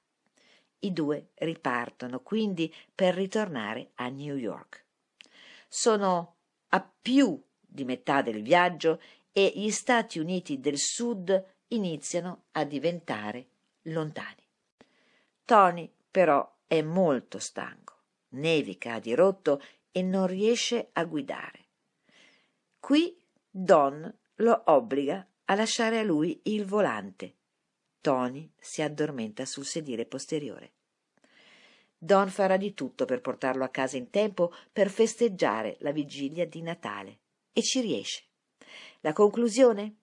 I 0.84 0.94
due 0.94 1.32
ripartono 1.36 2.22
quindi 2.22 2.74
per 2.94 3.16
ritornare 3.16 3.92
a 3.96 4.10
New 4.10 4.36
York. 4.36 4.86
Sono 5.68 6.36
a 6.70 6.92
più 7.02 7.42
di 7.60 7.84
metà 7.84 8.22
del 8.22 8.42
viaggio 8.42 9.02
e 9.32 9.52
gli 9.56 9.72
Stati 9.72 10.20
Uniti 10.20 10.60
del 10.60 10.78
Sud 10.78 11.46
iniziano 11.68 12.46
a 12.52 12.64
diventare 12.64 13.48
lontani. 13.84 14.44
Tony 15.46 15.92
però 16.10 16.50
è 16.68 16.82
molto 16.82 17.40
stanco, 17.40 17.96
nevica 18.30 18.96
a 18.96 19.00
dirotto 19.00 19.62
e 19.92 20.02
non 20.02 20.28
riesce 20.28 20.90
a 20.94 21.04
guidare. 21.06 21.66
Qui 22.80 23.18
Don 23.50 24.14
lo 24.36 24.62
obbliga 24.66 25.26
a 25.46 25.56
lasciare 25.56 26.00
a 26.00 26.04
lui 26.04 26.40
il 26.46 26.66
volante. 26.66 27.36
Tony 28.01 28.51
si 28.60 28.81
addormenta 28.81 29.46
sul 29.46 29.65
sedile 29.65 30.05
posteriore. 30.05 30.74
Don 31.98 32.29
farà 32.29 32.58
di 32.58 32.74
tutto 32.74 33.05
per 33.05 33.22
portarlo 33.22 33.63
a 33.63 33.70
casa 33.70 33.96
in 33.96 34.10
tempo 34.10 34.51
per 34.74 34.89
festeggiare 34.89 35.77
la 35.81 35.91
vigilia 35.91 36.48
di 36.48 36.62
Natale 36.63 37.20
e 37.53 37.62
ci 37.62 37.79
riesce. 37.79 38.24
La 39.01 39.13
conclusione? 39.13 39.98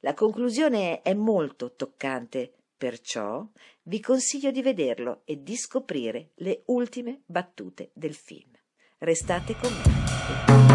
La 0.00 0.14
conclusione 0.14 1.02
è 1.02 1.12
molto 1.12 1.74
toccante, 1.74 2.54
perciò 2.76 3.46
vi 3.82 4.00
consiglio 4.00 4.50
di 4.50 4.62
vederlo 4.62 5.22
e 5.24 5.42
di 5.42 5.56
scoprire 5.56 6.30
le 6.36 6.62
ultime 6.66 7.22
battute 7.26 7.90
del 7.94 8.14
film. 8.14 8.52
Restate 8.98 9.56
con 9.56 9.72
me. 9.72 10.69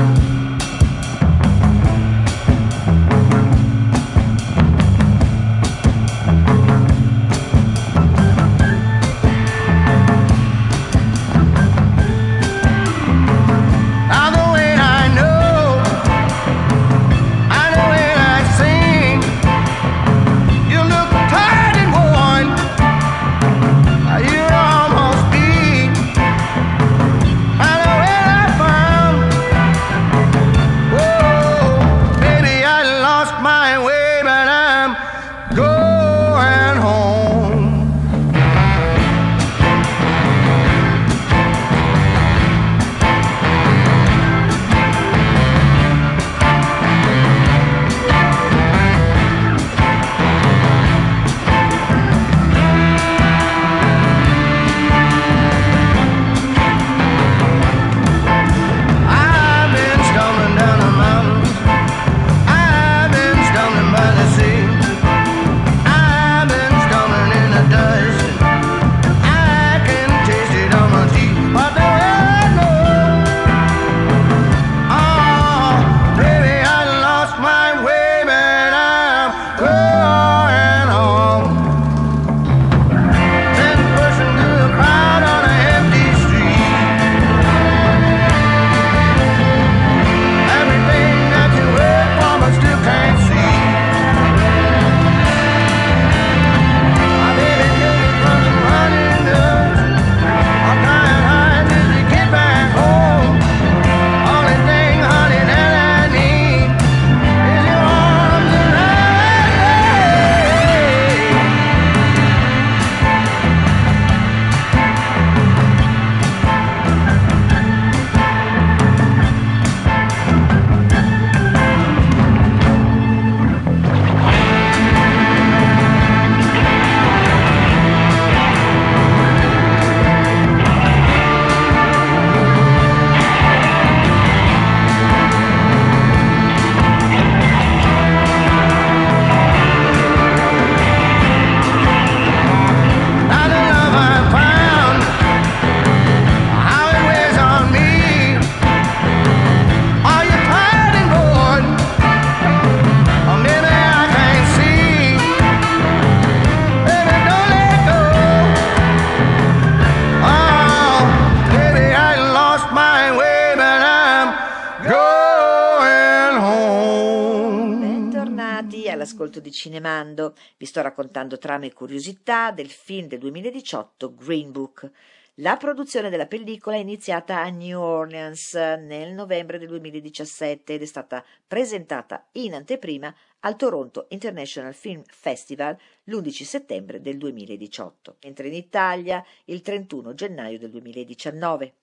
Cinemando. 169.66 170.36
Vi 170.58 170.66
sto 170.68 170.84
raccontando 170.84 171.40
trame 171.40 171.66
e 171.66 171.74
curiosità 171.74 172.52
del 172.52 172.70
film 172.70 173.08
del 173.08 173.18
2018 173.18 174.14
Green 174.14 174.52
Book. 174.52 174.92
La 175.40 175.58
produzione 175.58 176.12
della 176.12 176.28
pellicola 176.28 176.76
è 176.76 176.80
iniziata 176.80 177.42
a 177.42 177.50
New 177.50 177.82
Orleans 177.82 178.54
nel 178.54 179.14
novembre 179.14 179.58
del 179.58 179.70
2017 179.70 180.76
ed 180.76 180.84
è 180.84 180.86
stata 180.86 181.26
presentata 181.48 182.28
in 182.34 182.54
anteprima 182.54 183.14
al 183.40 183.56
Toronto 183.56 184.06
International 184.10 184.76
Film 184.76 185.02
Festival 185.08 185.76
l'11 186.04 186.44
settembre 186.44 187.02
del 187.02 187.18
2018, 187.18 188.18
mentre 188.22 188.50
in 188.50 188.54
Italia 188.54 189.26
il 189.46 189.62
31 189.62 190.14
gennaio 190.14 190.60
del 190.60 190.70
2019. 190.70 191.74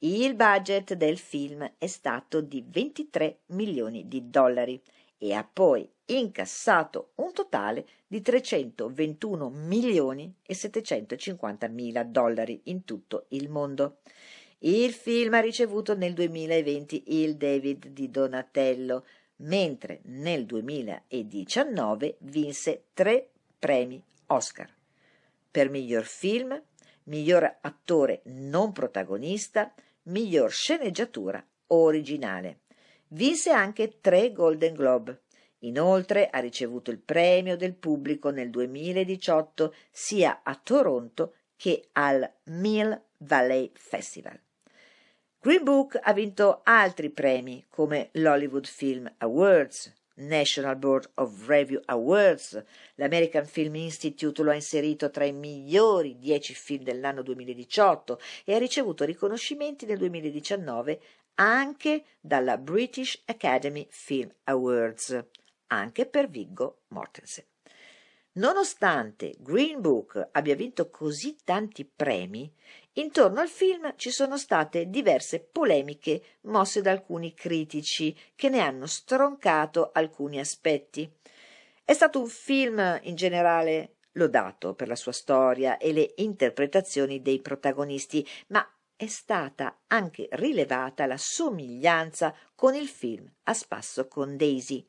Il 0.00 0.34
budget 0.34 0.94
del 0.94 1.18
film 1.18 1.70
è 1.78 1.86
stato 1.86 2.40
di 2.40 2.64
23 2.66 3.42
milioni 3.46 4.08
di 4.08 4.28
dollari 4.28 4.82
e 5.16 5.34
ha 5.34 5.48
poi 5.50 5.88
incassato 6.08 7.12
un 7.16 7.32
totale 7.32 7.86
di 8.06 8.20
321 8.20 9.48
milioni 9.50 10.34
e 10.42 10.54
750 10.54 11.68
mila 11.68 12.02
dollari 12.04 12.60
in 12.64 12.84
tutto 12.84 13.26
il 13.28 13.48
mondo. 13.48 13.98
Il 14.60 14.92
film 14.92 15.34
ha 15.34 15.40
ricevuto 15.40 15.94
nel 15.94 16.14
2020 16.14 17.22
il 17.22 17.36
David 17.36 17.88
di 17.88 18.10
Donatello, 18.10 19.04
mentre 19.36 20.00
nel 20.04 20.46
2019 20.46 22.16
vinse 22.20 22.86
tre 22.92 23.30
premi 23.58 24.02
Oscar 24.26 24.76
per 25.50 25.70
miglior 25.70 26.04
film, 26.04 26.62
miglior 27.04 27.58
attore 27.62 28.20
non 28.26 28.72
protagonista, 28.72 29.72
miglior 30.04 30.52
sceneggiatura 30.52 31.44
originale. 31.68 32.60
Vinse 33.08 33.50
anche 33.50 33.98
tre 34.00 34.32
Golden 34.32 34.74
Globe. 34.74 35.22
Inoltre 35.60 36.28
ha 36.30 36.38
ricevuto 36.38 36.90
il 36.90 36.98
premio 36.98 37.56
del 37.56 37.74
pubblico 37.74 38.30
nel 38.30 38.50
2018 38.50 39.74
sia 39.90 40.40
a 40.42 40.54
Toronto 40.62 41.34
che 41.56 41.88
al 41.92 42.30
Mill 42.44 43.00
Valley 43.18 43.70
Festival. 43.74 44.38
Green 45.40 45.64
Book 45.64 45.98
ha 46.00 46.12
vinto 46.12 46.60
altri 46.62 47.10
premi 47.10 47.64
come 47.68 48.10
l'Hollywood 48.12 48.66
Film 48.66 49.12
Awards, 49.18 49.92
National 50.16 50.76
Board 50.76 51.10
of 51.14 51.46
Review 51.46 51.80
Awards, 51.86 52.62
l'American 52.96 53.46
Film 53.46 53.76
Institute 53.76 54.42
lo 54.42 54.50
ha 54.50 54.54
inserito 54.54 55.10
tra 55.10 55.24
i 55.24 55.32
migliori 55.32 56.18
dieci 56.18 56.54
film 56.54 56.82
dell'anno 56.82 57.22
2018 57.22 58.20
e 58.44 58.54
ha 58.54 58.58
ricevuto 58.58 59.04
riconoscimenti 59.04 59.86
nel 59.86 59.98
2019 59.98 61.00
anche 61.34 62.04
dalla 62.20 62.58
British 62.58 63.22
Academy 63.26 63.86
Film 63.90 64.32
Awards, 64.44 65.24
anche 65.68 66.06
per 66.06 66.28
Viggo 66.28 66.82
Mortensen. 66.88 67.44
Nonostante 68.32 69.34
Green 69.38 69.80
Book 69.80 70.28
abbia 70.32 70.54
vinto 70.54 70.90
così 70.90 71.36
tanti 71.42 71.84
premi, 71.84 72.52
intorno 72.92 73.40
al 73.40 73.48
film 73.48 73.94
ci 73.96 74.10
sono 74.10 74.36
state 74.36 74.88
diverse 74.88 75.40
polemiche 75.40 76.22
mosse 76.42 76.80
da 76.80 76.92
alcuni 76.92 77.34
critici 77.34 78.16
che 78.36 78.48
ne 78.48 78.60
hanno 78.60 78.86
stroncato 78.86 79.90
alcuni 79.92 80.38
aspetti. 80.38 81.10
È 81.84 81.92
stato 81.92 82.20
un 82.20 82.28
film 82.28 83.00
in 83.02 83.16
generale 83.16 83.96
lodato 84.12 84.74
per 84.74 84.86
la 84.88 84.96
sua 84.96 85.12
storia 85.12 85.76
e 85.78 85.92
le 85.92 86.12
interpretazioni 86.16 87.22
dei 87.22 87.40
protagonisti, 87.40 88.26
ma 88.48 88.64
è 88.94 89.06
stata 89.06 89.80
anche 89.88 90.28
rilevata 90.32 91.06
la 91.06 91.16
somiglianza 91.16 92.34
con 92.54 92.74
il 92.74 92.88
film 92.88 93.28
A 93.44 93.54
spasso 93.54 94.06
con 94.06 94.36
Daisy. 94.36 94.86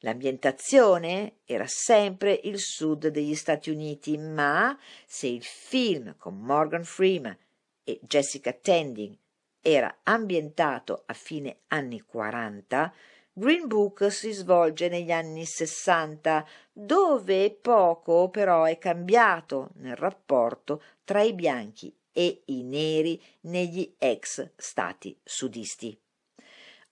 L'ambientazione 0.00 1.40
era 1.44 1.66
sempre 1.66 2.40
il 2.44 2.58
sud 2.58 3.08
degli 3.08 3.34
Stati 3.34 3.70
Uniti, 3.70 4.16
ma 4.16 4.78
se 5.06 5.26
il 5.26 5.44
film 5.44 6.16
con 6.16 6.38
Morgan 6.38 6.84
Freeman 6.84 7.36
e 7.84 8.00
Jessica 8.02 8.52
Tending 8.52 9.14
era 9.60 9.98
ambientato 10.04 11.02
a 11.04 11.12
fine 11.12 11.58
anni 11.68 12.00
40, 12.00 12.94
Green 13.32 13.66
Book 13.68 14.10
si 14.10 14.32
svolge 14.32 14.88
negli 14.88 15.12
anni 15.12 15.44
60, 15.44 16.46
dove 16.72 17.50
poco 17.50 18.30
però 18.30 18.64
è 18.64 18.78
cambiato 18.78 19.70
nel 19.74 19.96
rapporto 19.96 20.82
tra 21.04 21.20
i 21.20 21.34
bianchi 21.34 21.94
e 22.10 22.42
i 22.46 22.62
neri 22.62 23.22
negli 23.40 23.94
ex 23.98 24.50
stati 24.56 25.16
sudisti. 25.22 25.96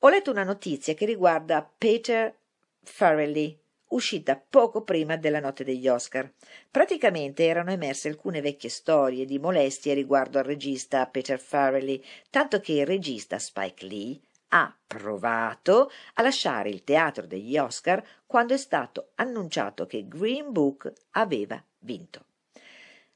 Ho 0.00 0.08
letto 0.10 0.30
una 0.30 0.44
notizia 0.44 0.94
che 0.94 1.06
riguarda 1.06 1.68
Peter 1.76 2.34
Farrelly, 2.82 3.58
uscita 3.88 4.36
poco 4.36 4.82
prima 4.82 5.16
della 5.16 5.40
notte 5.40 5.64
degli 5.64 5.88
Oscar. 5.88 6.30
Praticamente 6.70 7.46
erano 7.46 7.70
emerse 7.70 8.08
alcune 8.08 8.40
vecchie 8.40 8.68
storie 8.68 9.24
di 9.24 9.38
molestie 9.38 9.94
riguardo 9.94 10.38
al 10.38 10.44
regista 10.44 11.06
Peter 11.06 11.38
Farrelly, 11.38 12.02
tanto 12.30 12.60
che 12.60 12.72
il 12.72 12.86
regista 12.86 13.38
Spike 13.38 13.86
Lee 13.86 14.20
ha 14.48 14.74
provato 14.86 15.90
a 16.14 16.22
lasciare 16.22 16.70
il 16.70 16.84
teatro 16.84 17.26
degli 17.26 17.58
Oscar 17.58 18.02
quando 18.26 18.54
è 18.54 18.58
stato 18.58 19.10
annunciato 19.16 19.86
che 19.86 20.06
Green 20.08 20.52
Book 20.52 20.90
aveva 21.12 21.62
vinto. 21.80 22.27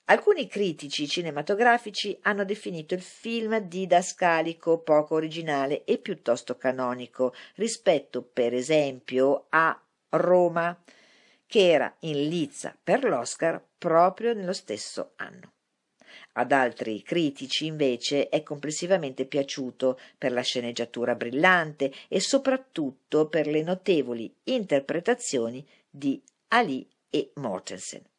Alcuni 0.06 0.48
critici 0.48 1.06
cinematografici 1.06 2.18
hanno 2.22 2.44
definito 2.44 2.92
il 2.94 3.02
film 3.02 3.58
didascalico, 3.58 4.78
poco 4.78 5.14
originale 5.14 5.84
e 5.84 5.98
piuttosto 5.98 6.56
canonico 6.56 7.32
rispetto, 7.54 8.22
per 8.22 8.52
esempio, 8.52 9.46
a 9.50 9.80
Roma, 10.10 10.76
che 11.46 11.70
era 11.70 11.94
in 12.00 12.28
lizza 12.28 12.76
per 12.82 13.04
l'Oscar 13.04 13.64
proprio 13.78 14.32
nello 14.34 14.52
stesso 14.52 15.12
anno. 15.16 15.52
Ad 16.34 16.50
altri 16.50 17.02
critici, 17.02 17.66
invece, 17.66 18.28
è 18.28 18.42
complessivamente 18.42 19.24
piaciuto 19.24 19.98
per 20.18 20.32
la 20.32 20.42
sceneggiatura 20.42 21.14
brillante 21.14 21.92
e 22.08 22.20
soprattutto 22.20 23.28
per 23.28 23.46
le 23.46 23.62
notevoli 23.62 24.34
interpretazioni 24.44 25.66
di 25.88 26.20
Ali 26.48 26.88
e 27.08 27.30
Mortensen. 27.36 28.11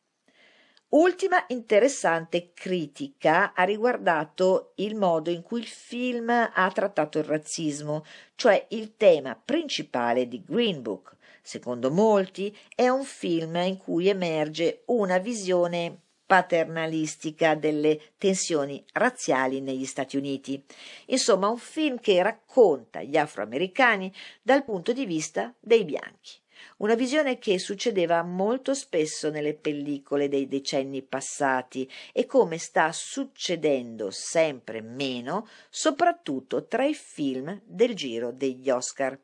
Ultima 0.93 1.43
interessante 1.47 2.51
critica 2.53 3.53
ha 3.56 3.63
riguardato 3.63 4.73
il 4.75 4.93
modo 4.93 5.32
in 5.32 5.41
cui 5.41 5.60
il 5.60 5.65
film 5.65 6.29
ha 6.29 6.71
trattato 6.71 7.17
il 7.17 7.23
razzismo, 7.23 8.06
cioè 8.36 8.67
il 8.69 8.95
tema 8.95 9.36
principale 9.43 10.27
di 10.27 10.43
Green 10.45 10.84
Book. 10.84 11.15
Secondo 11.41 11.89
molti 11.89 12.56
è 12.75 12.89
un 12.89 13.03
film 13.06 13.56
in 13.56 13.77
cui 13.77 14.08
emerge 14.08 14.84
una 14.86 15.17
visione 15.17 15.97
paternalistica 16.27 17.56
delle 17.56 17.99
tensioni 18.19 18.86
razziali 18.93 19.62
negli 19.62 19.86
Stati 19.86 20.15
Uniti. 20.15 20.63
Insomma, 21.08 21.47
un 21.47 21.58
film 21.58 21.99
che 21.99 22.21
racconta 22.21 23.01
gli 23.01 23.17
afroamericani 23.17 24.13
dal 24.43 24.63
punto 24.63 24.93
di 24.93 25.08
vista 25.08 25.51
dei 25.60 25.86
bianchi 25.86 26.42
una 26.78 26.95
visione 26.95 27.39
che 27.39 27.60
succedeva 27.60 28.23
molto 28.23 28.73
spesso 28.73 29.30
nelle 29.30 29.54
pellicole 29.54 30.28
dei 30.28 30.47
decenni 30.47 31.02
passati 31.02 31.89
e 32.12 32.26
come 32.26 32.58
sta 32.58 32.91
succedendo 32.91 34.12
sempre 34.12 34.82
meno, 34.82 35.47
soprattutto 35.69 36.65
tra 36.65 36.86
i 36.86 36.93
film 36.93 37.62
del 37.63 37.95
giro 37.95 38.32
degli 38.32 38.69
Oscar. 38.69 39.19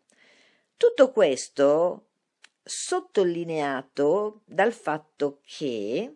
Tutto 0.76 1.12
questo 1.12 2.06
sottolineato 2.64 4.42
dal 4.46 4.74
fatto 4.74 5.40
che 5.44 6.14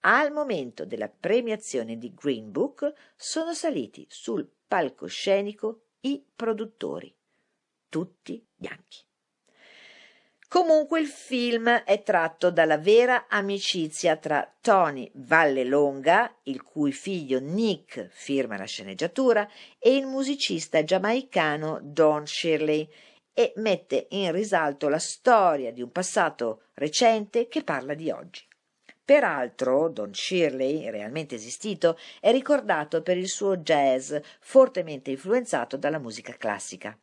al 0.00 0.32
momento 0.32 0.84
della 0.84 1.08
premiazione 1.08 1.96
di 1.96 2.12
Green 2.14 2.50
Book 2.50 2.92
sono 3.16 3.54
saliti 3.54 4.06
sul 4.08 4.48
palcoscenico 4.68 5.82
i 6.00 6.24
produttori, 6.34 7.12
tutti 7.88 8.44
bianchi. 8.54 9.04
Comunque 10.48 11.00
il 11.00 11.08
film 11.08 11.68
è 11.68 12.02
tratto 12.04 12.52
dalla 12.52 12.78
vera 12.78 13.26
amicizia 13.28 14.16
tra 14.16 14.48
Tony 14.60 15.10
Vallelonga, 15.14 16.36
il 16.44 16.62
cui 16.62 16.92
figlio 16.92 17.40
Nick 17.40 18.08
firma 18.12 18.56
la 18.56 18.64
sceneggiatura, 18.64 19.48
e 19.78 19.96
il 19.96 20.06
musicista 20.06 20.84
giamaicano 20.84 21.80
Don 21.82 22.26
Shirley 22.26 22.88
e 23.34 23.52
mette 23.56 24.06
in 24.10 24.30
risalto 24.30 24.88
la 24.88 25.00
storia 25.00 25.72
di 25.72 25.82
un 25.82 25.90
passato 25.90 26.62
recente 26.74 27.48
che 27.48 27.64
parla 27.64 27.94
di 27.94 28.10
oggi. 28.10 28.46
Peraltro, 29.04 29.88
Don 29.88 30.14
Shirley, 30.14 30.90
realmente 30.90 31.34
esistito, 31.34 31.98
è 32.20 32.30
ricordato 32.30 33.02
per 33.02 33.18
il 33.18 33.28
suo 33.28 33.56
jazz 33.58 34.14
fortemente 34.40 35.10
influenzato 35.10 35.76
dalla 35.76 35.98
musica 35.98 36.32
classica. 36.34 36.96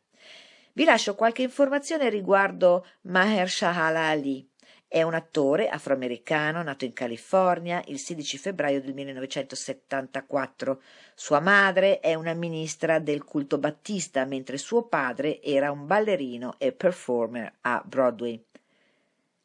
Vi 0.76 0.82
lascio 0.82 1.14
qualche 1.14 1.42
informazione 1.42 2.08
riguardo 2.08 2.84
Mahershala 3.02 4.08
Ali. 4.08 4.44
È 4.88 5.02
un 5.02 5.14
attore 5.14 5.68
afroamericano 5.68 6.64
nato 6.64 6.84
in 6.84 6.92
California 6.92 7.80
il 7.86 8.00
16 8.00 8.38
febbraio 8.38 8.80
del 8.80 8.92
1974. 8.92 10.82
Sua 11.14 11.38
madre 11.38 12.00
è 12.00 12.14
una 12.14 12.34
ministra 12.34 12.98
del 12.98 13.22
culto 13.22 13.58
battista, 13.58 14.24
mentre 14.24 14.56
suo 14.58 14.88
padre 14.88 15.40
era 15.40 15.70
un 15.70 15.86
ballerino 15.86 16.56
e 16.58 16.72
performer 16.72 17.58
a 17.60 17.80
Broadway. 17.86 18.44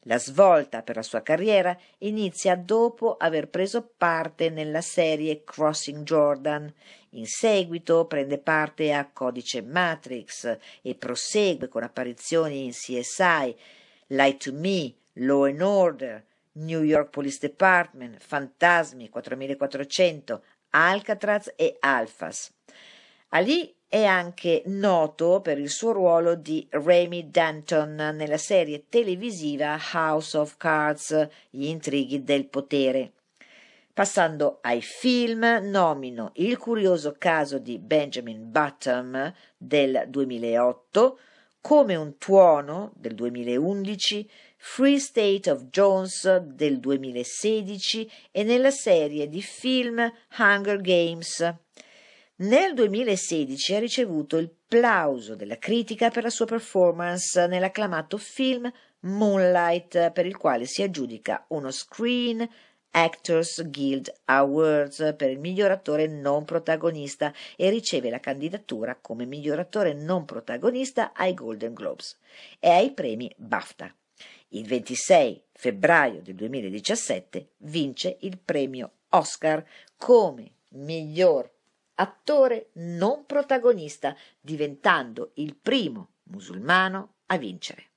La 0.04 0.18
svolta 0.18 0.82
per 0.82 0.96
la 0.96 1.02
sua 1.02 1.22
carriera 1.22 1.78
inizia 1.98 2.56
dopo 2.56 3.16
aver 3.16 3.50
preso 3.50 3.92
parte 3.96 4.48
nella 4.48 4.80
serie 4.80 5.44
Crossing 5.44 6.02
Jordan. 6.04 6.72
In 7.14 7.26
seguito 7.26 8.04
prende 8.04 8.38
parte 8.38 8.92
a 8.92 9.08
Codice 9.10 9.62
Matrix 9.62 10.58
e 10.80 10.94
prosegue 10.94 11.66
con 11.66 11.82
apparizioni 11.82 12.64
in 12.64 12.70
CSI, 12.70 13.56
Lie 14.08 14.36
to 14.36 14.52
Me, 14.52 14.94
Law 15.14 15.44
and 15.44 15.60
Order, 15.60 16.24
New 16.52 16.82
York 16.82 17.10
Police 17.10 17.38
Department, 17.40 18.20
Fantasmi 18.20 19.08
4400, 19.08 20.42
Alcatraz 20.70 21.52
e 21.56 21.76
Alphas. 21.80 22.52
Ali 23.30 23.74
è 23.88 24.04
anche 24.04 24.62
noto 24.66 25.40
per 25.40 25.58
il 25.58 25.68
suo 25.68 25.90
ruolo 25.90 26.36
di 26.36 26.64
Remy 26.70 27.28
Danton 27.28 27.94
nella 28.14 28.38
serie 28.38 28.84
televisiva 28.88 29.76
House 29.92 30.36
of 30.36 30.56
Cards, 30.56 31.28
Gli 31.50 31.64
intrighi 31.64 32.22
del 32.22 32.46
potere. 32.46 33.14
Passando 33.92 34.60
ai 34.62 34.80
film, 34.82 35.44
nomino 35.62 36.30
Il 36.34 36.58
curioso 36.58 37.16
caso 37.18 37.58
di 37.58 37.78
Benjamin 37.78 38.48
Button 38.48 39.34
del 39.56 40.04
2008, 40.06 41.18
Come 41.60 41.96
un 41.96 42.16
tuono 42.16 42.92
del 42.94 43.14
2011, 43.14 44.30
Free 44.56 44.98
State 44.98 45.50
of 45.50 45.64
Jones 45.64 46.36
del 46.36 46.78
2016 46.78 48.10
e 48.30 48.44
nella 48.44 48.70
serie 48.70 49.28
di 49.28 49.42
film 49.42 50.10
Hunger 50.38 50.80
Games. 50.80 51.54
Nel 52.36 52.72
2016 52.72 53.74
ha 53.74 53.78
ricevuto 53.80 54.36
il 54.36 54.50
plauso 54.68 55.34
della 55.34 55.58
critica 55.58 56.10
per 56.10 56.22
la 56.22 56.30
sua 56.30 56.46
performance 56.46 57.44
nell'acclamato 57.48 58.16
film 58.16 58.70
Moonlight, 59.00 60.12
per 60.12 60.26
il 60.26 60.36
quale 60.36 60.64
si 60.64 60.82
aggiudica 60.82 61.44
uno 61.48 61.70
Screen 61.70 62.48
Actors 62.92 63.68
Guild 63.68 64.12
Awards 64.24 65.14
per 65.16 65.30
il 65.30 65.38
miglior 65.38 65.70
attore 65.70 66.06
non 66.06 66.44
protagonista 66.44 67.32
e 67.56 67.70
riceve 67.70 68.10
la 68.10 68.20
candidatura 68.20 68.96
come 69.00 69.26
miglior 69.26 69.58
attore 69.58 69.92
non 69.92 70.24
protagonista 70.24 71.12
ai 71.12 71.34
Golden 71.34 71.72
Globes 71.72 72.18
e 72.58 72.68
ai 72.68 72.92
premi 72.92 73.32
BAFTA. 73.36 73.94
Il 74.48 74.66
26 74.66 75.42
febbraio 75.52 76.20
del 76.22 76.34
2017 76.34 77.50
vince 77.58 78.16
il 78.20 78.38
premio 78.38 78.90
Oscar 79.10 79.64
come 79.96 80.50
miglior 80.70 81.48
attore 81.94 82.70
non 82.74 83.26
protagonista, 83.26 84.16
diventando 84.40 85.32
il 85.34 85.54
primo 85.54 86.14
musulmano 86.24 87.16
a 87.26 87.36
vincere. 87.36 87.88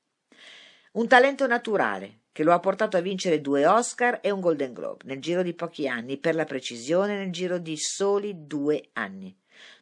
Un 0.93 1.07
talento 1.07 1.47
naturale, 1.47 2.19
che 2.33 2.43
lo 2.43 2.51
ha 2.51 2.59
portato 2.59 2.97
a 2.97 3.01
vincere 3.01 3.39
due 3.39 3.65
Oscar 3.65 4.19
e 4.21 4.31
un 4.31 4.41
Golden 4.41 4.73
Globe 4.73 5.03
nel 5.05 5.21
giro 5.21 5.43
di 5.43 5.53
pochi 5.53 5.87
anni, 5.87 6.17
per 6.17 6.35
la 6.35 6.43
precisione 6.43 7.15
nel 7.15 7.31
giro 7.31 7.59
di 7.59 7.77
soli 7.77 8.45
due 8.45 8.89
anni. 8.93 9.33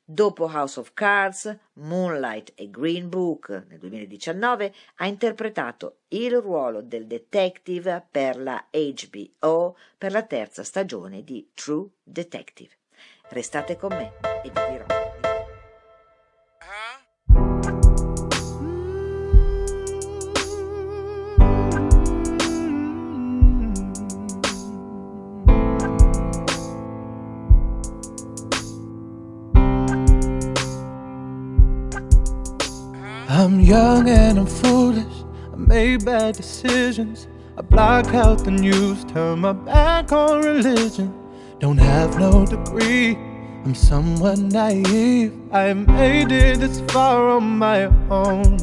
Dopo 0.03 0.45
House 0.45 0.77
of 0.77 0.91
Cards, 0.93 1.57
Moonlight 1.73 2.51
e 2.55 2.69
Green 2.69 3.07
Book 3.07 3.65
nel 3.69 3.79
2019 3.79 4.73
ha 4.95 5.07
interpretato 5.07 5.99
il 6.09 6.37
ruolo 6.41 6.81
del 6.81 7.07
detective 7.07 8.05
per 8.11 8.37
la 8.37 8.67
HBO 8.69 9.77
per 9.97 10.11
la 10.11 10.23
terza 10.23 10.63
stagione 10.63 11.23
di 11.23 11.49
True 11.53 11.87
Detective. 12.03 12.73
Restate 13.29 13.77
con 13.77 13.95
me 13.95 14.11
e 14.43 14.49
vi 14.49 14.59
dirò. 14.69 15.00
Young 33.71 34.09
and 34.09 34.37
I'm 34.37 34.45
foolish. 34.45 35.17
I 35.53 35.55
made 35.55 36.03
bad 36.03 36.35
decisions. 36.35 37.29
I 37.57 37.61
block 37.61 38.13
out 38.13 38.43
the 38.43 38.51
news, 38.51 39.05
turn 39.05 39.39
my 39.39 39.53
back 39.53 40.11
on 40.11 40.41
religion. 40.41 41.09
Don't 41.59 41.77
have 41.77 42.19
no 42.19 42.45
degree. 42.45 43.15
I'm 43.63 43.73
somewhat 43.73 44.39
naive. 44.39 45.31
I 45.53 45.71
made 45.71 46.33
it 46.33 46.59
this 46.59 46.81
far 46.91 47.29
on 47.29 47.45
my 47.59 47.85
own. 48.09 48.57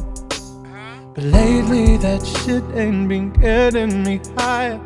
But 1.15 1.23
lately, 1.23 1.97
that 1.97 2.21
shit 2.23 2.63
ain't 2.75 3.09
been 3.09 3.31
getting 3.31 4.03
me 4.03 4.21
higher. 4.37 4.79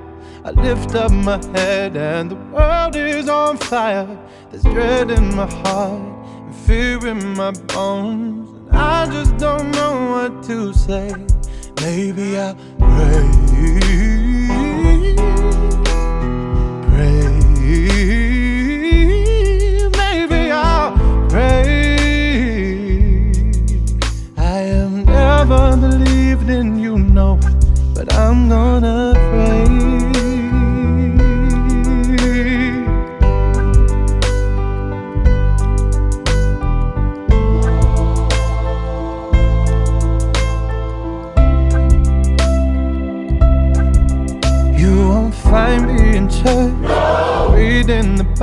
I 0.45 0.51
lift 0.51 0.95
up 0.95 1.11
my 1.11 1.39
head 1.57 1.97
and 1.97 2.31
the 2.31 2.39
world 2.55 2.95
is 2.95 3.27
on 3.27 3.57
fire. 3.57 4.07
There's 4.51 4.63
dread 4.63 5.11
in 5.11 5.35
my 5.35 5.51
heart 5.63 6.01
and 6.45 6.55
fear 6.55 7.05
in 7.07 7.33
my 7.33 7.51
bones. 7.73 8.42
I 8.85 9.05
just 9.09 9.37
don't 9.37 9.71
know 9.71 10.11
what 10.11 10.43
to 10.43 10.73
say. 10.73 11.15
Maybe 11.81 12.37
I'll 12.37 12.55
pray. 12.79 14.22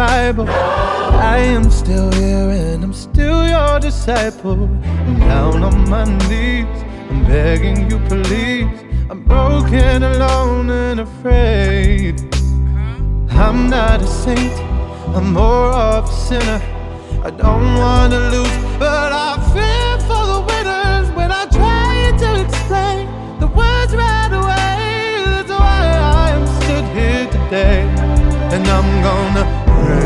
I 0.03 1.39
am 1.39 1.71
still 1.71 2.11
here 2.13 2.49
and 2.51 2.83
I'm 2.83 2.95
still 2.95 3.47
your 3.47 3.79
disciple. 3.79 4.65
I'm 4.85 5.21
down 5.21 5.63
on 5.63 5.91
my 5.91 6.05
knees, 6.27 6.67
I'm 7.11 7.27
begging 7.27 7.91
you, 7.91 7.99
please. 8.09 8.81
I'm 9.11 9.23
broken, 9.25 10.03
alone, 10.03 10.71
and 10.71 11.01
afraid. 11.01 12.19
I'm 13.31 13.69
not 13.69 14.01
a 14.01 14.07
saint, 14.07 14.59
I'm 15.15 15.35
more 15.35 15.71
of 15.73 16.09
a 16.09 16.13
sinner. 16.13 16.63
I 17.23 17.31
don't 17.31 17.75
wanna 17.75 18.21
lose, 18.31 18.57
but 18.79 19.13
I 19.13 19.37
fear 19.53 19.99
for 20.09 20.25
the 20.33 20.41
winners 20.49 21.11
when 21.15 21.31
I 21.31 21.45
try 21.47 22.17
to 22.23 22.41
explain 22.45 23.07
the 23.39 23.49
words 23.49 23.95
right 23.95 24.33
away 24.33 25.25
That's 25.27 25.51
why 25.51 25.83
I 26.25 26.31
am 26.31 26.47
stood 26.59 26.87
here 26.97 27.27
today, 27.31 27.83
and 28.55 28.67
I'm 28.67 29.03
gonna. 29.03 29.50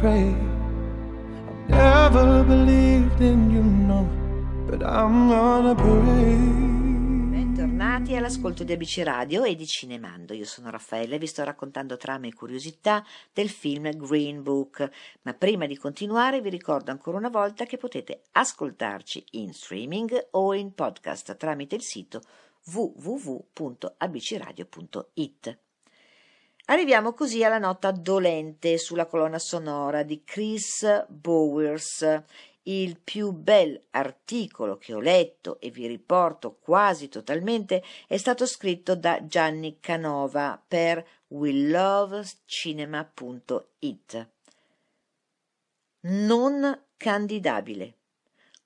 pray. 0.00 0.34
I've 1.70 2.12
never 2.12 2.44
believed 2.44 3.20
in 3.20 3.50
you, 3.50 3.62
no, 3.62 4.06
but 4.66 4.82
I'm 4.82 5.28
gonna 5.28 5.74
pray. 5.74 6.72
Bentornati 7.30 8.16
all'ascolto 8.16 8.64
di 8.64 8.72
ABC 8.72 9.02
Radio 9.04 9.44
e 9.44 9.54
di 9.54 9.66
Cinemando. 9.66 10.34
Io 10.34 10.44
sono 10.44 10.70
Raffaella 10.70 11.14
e 11.14 11.18
vi 11.18 11.26
sto 11.26 11.44
raccontando 11.44 11.96
trame 11.96 12.28
e 12.28 12.34
curiosità 12.34 13.04
del 13.32 13.48
film 13.48 13.90
Green 13.96 14.42
Book. 14.42 14.88
Ma 15.22 15.32
prima 15.34 15.66
di 15.66 15.76
continuare 15.76 16.40
vi 16.40 16.50
ricordo 16.50 16.90
ancora 16.90 17.16
una 17.16 17.30
volta 17.30 17.64
che 17.64 17.76
potete 17.76 18.22
ascoltarci 18.32 19.24
in 19.32 19.52
streaming 19.52 20.28
o 20.32 20.54
in 20.54 20.74
podcast 20.74 21.36
tramite 21.36 21.76
il 21.76 21.82
sito 21.82 22.20
www.abcradio.it. 22.66 25.58
Arriviamo 26.66 27.12
così 27.12 27.44
alla 27.44 27.58
nota 27.58 27.90
dolente 27.90 28.78
sulla 28.78 29.04
colonna 29.04 29.38
sonora 29.38 30.02
di 30.02 30.24
Chris 30.24 31.04
Bowers, 31.08 32.22
il 32.62 32.98
più 32.98 33.32
bel 33.32 33.78
articolo 33.90 34.78
che 34.78 34.94
ho 34.94 35.00
letto 35.00 35.60
e 35.60 35.68
vi 35.68 35.86
riporto 35.86 36.56
quasi 36.58 37.10
totalmente 37.10 37.84
è 38.06 38.16
stato 38.16 38.46
scritto 38.46 38.96
da 38.96 39.26
Gianni 39.26 39.78
Canova 39.78 40.58
per 40.66 41.06
WeLoveCinema.it. 41.28 44.28
Non 46.00 46.82
candidabile. 46.96 47.98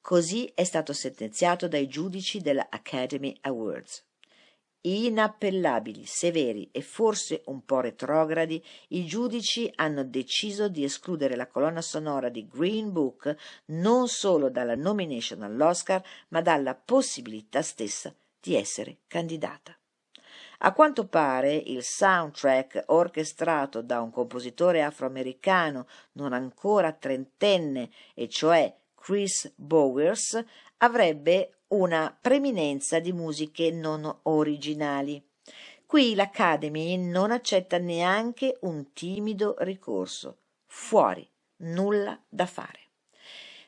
Così 0.00 0.48
è 0.54 0.62
stato 0.62 0.92
sentenziato 0.92 1.66
dai 1.66 1.88
giudici 1.88 2.40
della 2.40 2.68
Academy 2.70 3.36
Awards 3.40 4.06
inappellabili, 5.06 6.04
severi 6.04 6.68
e 6.72 6.82
forse 6.82 7.42
un 7.46 7.64
po' 7.64 7.80
retrogradi, 7.80 8.62
i 8.88 9.04
giudici 9.06 9.70
hanno 9.76 10.04
deciso 10.04 10.68
di 10.68 10.84
escludere 10.84 11.36
la 11.36 11.46
colonna 11.46 11.80
sonora 11.80 12.28
di 12.28 12.46
Green 12.46 12.92
Book 12.92 13.34
non 13.66 14.08
solo 14.08 14.50
dalla 14.50 14.76
nomination 14.76 15.42
all'Oscar, 15.42 16.02
ma 16.28 16.40
dalla 16.40 16.74
possibilità 16.74 17.62
stessa 17.62 18.14
di 18.40 18.54
essere 18.54 18.98
candidata. 19.06 19.76
A 20.60 20.72
quanto 20.72 21.06
pare 21.06 21.54
il 21.54 21.84
soundtrack 21.84 22.84
orchestrato 22.86 23.80
da 23.80 24.00
un 24.00 24.10
compositore 24.10 24.82
afroamericano 24.82 25.86
non 26.12 26.32
ancora 26.32 26.92
trentenne, 26.92 27.90
e 28.14 28.28
cioè 28.28 28.74
Chris 28.96 29.52
Bowers, 29.54 30.44
avrebbe 30.78 31.57
una 31.68 32.16
preminenza 32.18 32.98
di 32.98 33.12
musiche 33.12 33.70
non 33.70 34.20
originali. 34.22 35.22
Qui 35.84 36.14
l'Academy 36.14 36.96
non 36.96 37.30
accetta 37.30 37.78
neanche 37.78 38.58
un 38.60 38.92
timido 38.92 39.54
ricorso. 39.58 40.36
Fuori, 40.66 41.28
nulla 41.58 42.18
da 42.28 42.46
fare. 42.46 42.88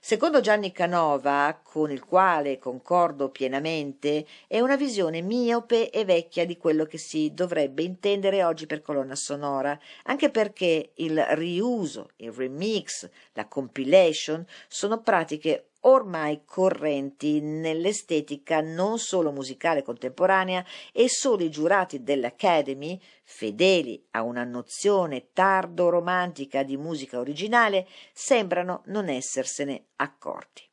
Secondo 0.02 0.40
Gianni 0.40 0.72
Canova, 0.72 1.60
con 1.62 1.90
il 1.90 2.02
quale 2.02 2.58
concordo 2.58 3.28
pienamente, 3.28 4.26
è 4.46 4.58
una 4.60 4.76
visione 4.76 5.20
miope 5.20 5.90
e 5.90 6.06
vecchia 6.06 6.46
di 6.46 6.56
quello 6.56 6.86
che 6.86 6.96
si 6.96 7.34
dovrebbe 7.34 7.82
intendere 7.82 8.42
oggi 8.42 8.64
per 8.64 8.80
colonna 8.80 9.14
sonora, 9.14 9.78
anche 10.04 10.30
perché 10.30 10.92
il 10.94 11.22
riuso, 11.32 12.12
il 12.16 12.32
remix, 12.32 13.08
la 13.34 13.46
compilation 13.46 14.44
sono 14.68 15.02
pratiche 15.02 15.69
ormai 15.80 16.42
correnti 16.44 17.40
nell'estetica 17.40 18.60
non 18.60 18.98
solo 18.98 19.32
musicale 19.32 19.82
contemporanea 19.82 20.64
e 20.92 21.08
solo 21.08 21.44
i 21.44 21.50
giurati 21.50 22.02
dell'Academy, 22.02 23.00
fedeli 23.24 24.06
a 24.10 24.22
una 24.22 24.44
nozione 24.44 25.32
tardo-romantica 25.32 26.62
di 26.62 26.76
musica 26.76 27.18
originale, 27.18 27.86
sembrano 28.12 28.82
non 28.86 29.08
essersene 29.08 29.86
accorti. 29.96 30.68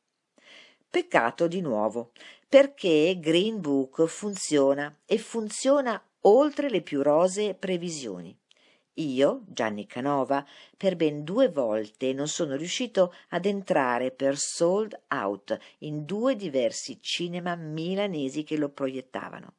Peccato 0.90 1.46
di 1.46 1.60
nuovo, 1.60 2.12
perché 2.48 3.18
Green 3.20 3.60
Book 3.60 4.06
funziona 4.06 5.00
e 5.04 5.18
funziona 5.18 6.02
oltre 6.22 6.70
le 6.70 6.80
più 6.82 7.02
rosee 7.02 7.54
previsioni. 7.54 8.36
Io, 9.00 9.42
Gianni 9.46 9.86
Canova, 9.86 10.44
per 10.76 10.96
ben 10.96 11.22
due 11.24 11.48
volte 11.48 12.12
non 12.12 12.28
sono 12.28 12.56
riuscito 12.56 13.14
ad 13.28 13.46
entrare 13.46 14.10
per 14.10 14.36
sold 14.36 15.00
out 15.08 15.56
in 15.78 16.04
due 16.04 16.34
diversi 16.36 17.00
cinema 17.00 17.54
milanesi 17.54 18.42
che 18.42 18.56
lo 18.56 18.68
proiettavano, 18.70 19.54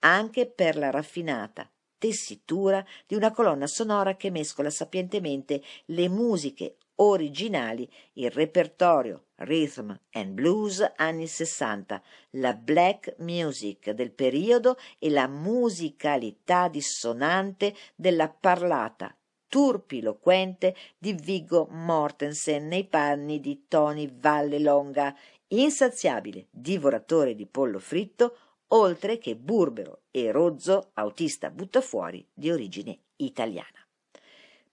anche 0.00 0.46
per 0.46 0.76
la 0.76 0.90
raffinata 0.90 1.70
tessitura 1.98 2.84
di 3.06 3.14
una 3.14 3.30
colonna 3.30 3.66
sonora 3.66 4.16
che 4.16 4.30
mescola 4.30 4.70
sapientemente 4.70 5.62
le 5.86 6.08
musiche 6.08 6.76
originali, 7.00 7.90
il 8.14 8.30
repertorio 8.30 9.26
rhythm 9.36 9.92
and 10.12 10.32
blues 10.32 10.92
anni 10.96 11.26
60, 11.26 12.02
la 12.32 12.54
black 12.54 13.14
music 13.18 13.90
del 13.90 14.12
periodo 14.12 14.76
e 14.98 15.10
la 15.10 15.26
musicalità 15.26 16.68
dissonante 16.68 17.74
della 17.94 18.28
parlata 18.28 19.14
turpiloquente 19.48 20.76
di 20.96 21.12
Viggo 21.12 21.66
Mortensen 21.70 22.68
nei 22.68 22.86
panni 22.86 23.40
di 23.40 23.64
Tony 23.66 24.08
Vallelonga, 24.12 25.14
insaziabile 25.48 26.46
divoratore 26.50 27.34
di 27.34 27.46
pollo 27.46 27.80
fritto, 27.80 28.36
oltre 28.68 29.18
che 29.18 29.34
burbero 29.34 30.02
e 30.12 30.30
rozzo 30.30 30.90
autista 30.94 31.50
buttafuori 31.50 32.24
di 32.32 32.52
origine 32.52 32.96
italiana. 33.16 33.84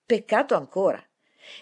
Peccato 0.06 0.56
ancora 0.56 1.04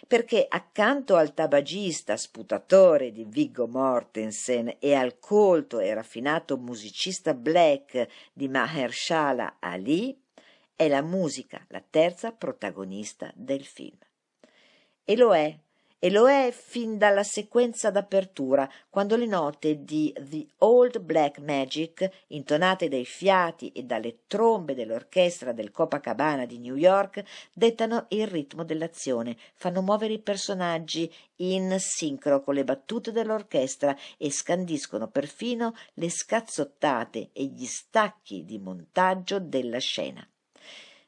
perché 0.07 0.45
accanto 0.47 1.15
al 1.15 1.33
tabagista 1.33 2.17
sputatore 2.17 3.11
di 3.11 3.25
Viggo 3.25 3.67
Mortensen 3.67 4.77
e 4.79 4.93
al 4.93 5.19
colto 5.19 5.79
e 5.79 5.93
raffinato 5.93 6.57
musicista 6.57 7.33
black 7.33 8.07
di 8.33 8.47
Mahershala 8.47 9.57
Ali, 9.59 10.17
è 10.75 10.87
la 10.87 11.01
musica 11.01 11.65
la 11.69 11.83
terza 11.87 12.31
protagonista 12.31 13.31
del 13.35 13.63
film. 13.63 13.97
E 15.03 15.15
lo 15.15 15.35
è 15.35 15.57
e 15.99 16.11
lo 16.11 16.29
è 16.29 16.51
fin 16.51 16.97
dalla 16.97 17.23
sequenza 17.23 17.89
d'apertura, 17.89 18.69
quando 18.89 19.15
le 19.15 19.25
note 19.25 19.83
di 19.83 20.13
The 20.19 20.45
Old 20.59 20.99
Black 20.99 21.39
Magic, 21.39 22.09
intonate 22.27 22.87
dai 22.87 23.05
fiati 23.05 23.71
e 23.71 23.83
dalle 23.83 24.19
trombe 24.27 24.75
dell'orchestra 24.75 25.51
del 25.51 25.71
Copacabana 25.71 26.45
di 26.45 26.59
New 26.59 26.75
York, 26.75 27.23
dettano 27.53 28.05
il 28.09 28.27
ritmo 28.27 28.63
dell'azione, 28.63 29.37
fanno 29.55 29.81
muovere 29.81 30.13
i 30.13 30.21
personaggi 30.21 31.11
in 31.37 31.75
sincro 31.79 32.41
con 32.41 32.53
le 32.53 32.63
battute 32.63 33.11
dell'orchestra 33.11 33.95
e 34.17 34.31
scandiscono 34.31 35.07
perfino 35.07 35.73
le 35.95 36.09
scazzottate 36.09 37.29
e 37.33 37.45
gli 37.45 37.65
stacchi 37.65 38.45
di 38.45 38.59
montaggio 38.59 39.39
della 39.39 39.79
scena 39.79 40.25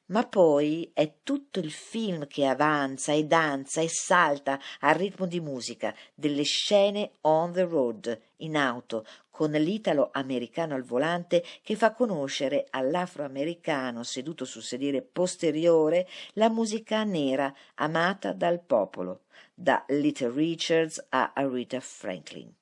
ma 0.08 0.26
poi 0.26 0.90
è 0.94 1.16
tutto 1.24 1.60
il 1.60 1.72
film 1.72 2.28
che 2.28 2.46
avanza 2.46 3.14
e 3.14 3.26
danza 3.26 3.82
e 3.82 3.90
salta 3.90 4.60
al 4.82 4.96
ritmo 4.96 5.26
di 5.26 5.40
musica 5.40 5.94
delle 6.14 6.44
scene 6.44 7.12
on 7.22 7.52
the 7.52 7.64
road 7.64 8.22
in 8.38 8.56
auto 8.56 9.06
con 9.30 9.52
l'italo 9.52 10.10
americano 10.14 10.76
al 10.76 10.84
volante 10.84 11.44
che 11.62 11.76
fa 11.76 11.94
conoscere 11.94 12.66
all'afroamericano 12.70 14.04
seduto 14.04 14.46
sul 14.46 14.64
sedile 14.64 15.02
posteriore 15.02 16.08
la 16.34 16.50
musica 16.50 17.04
nera 17.04 17.54
amata 17.76 18.34
dal 18.34 18.62
popolo 18.62 19.22
da 19.54 19.84
Little 19.88 20.32
Richards 20.32 21.04
a 21.10 21.34
Aretha 21.34 21.80
Franklin. 21.80 22.54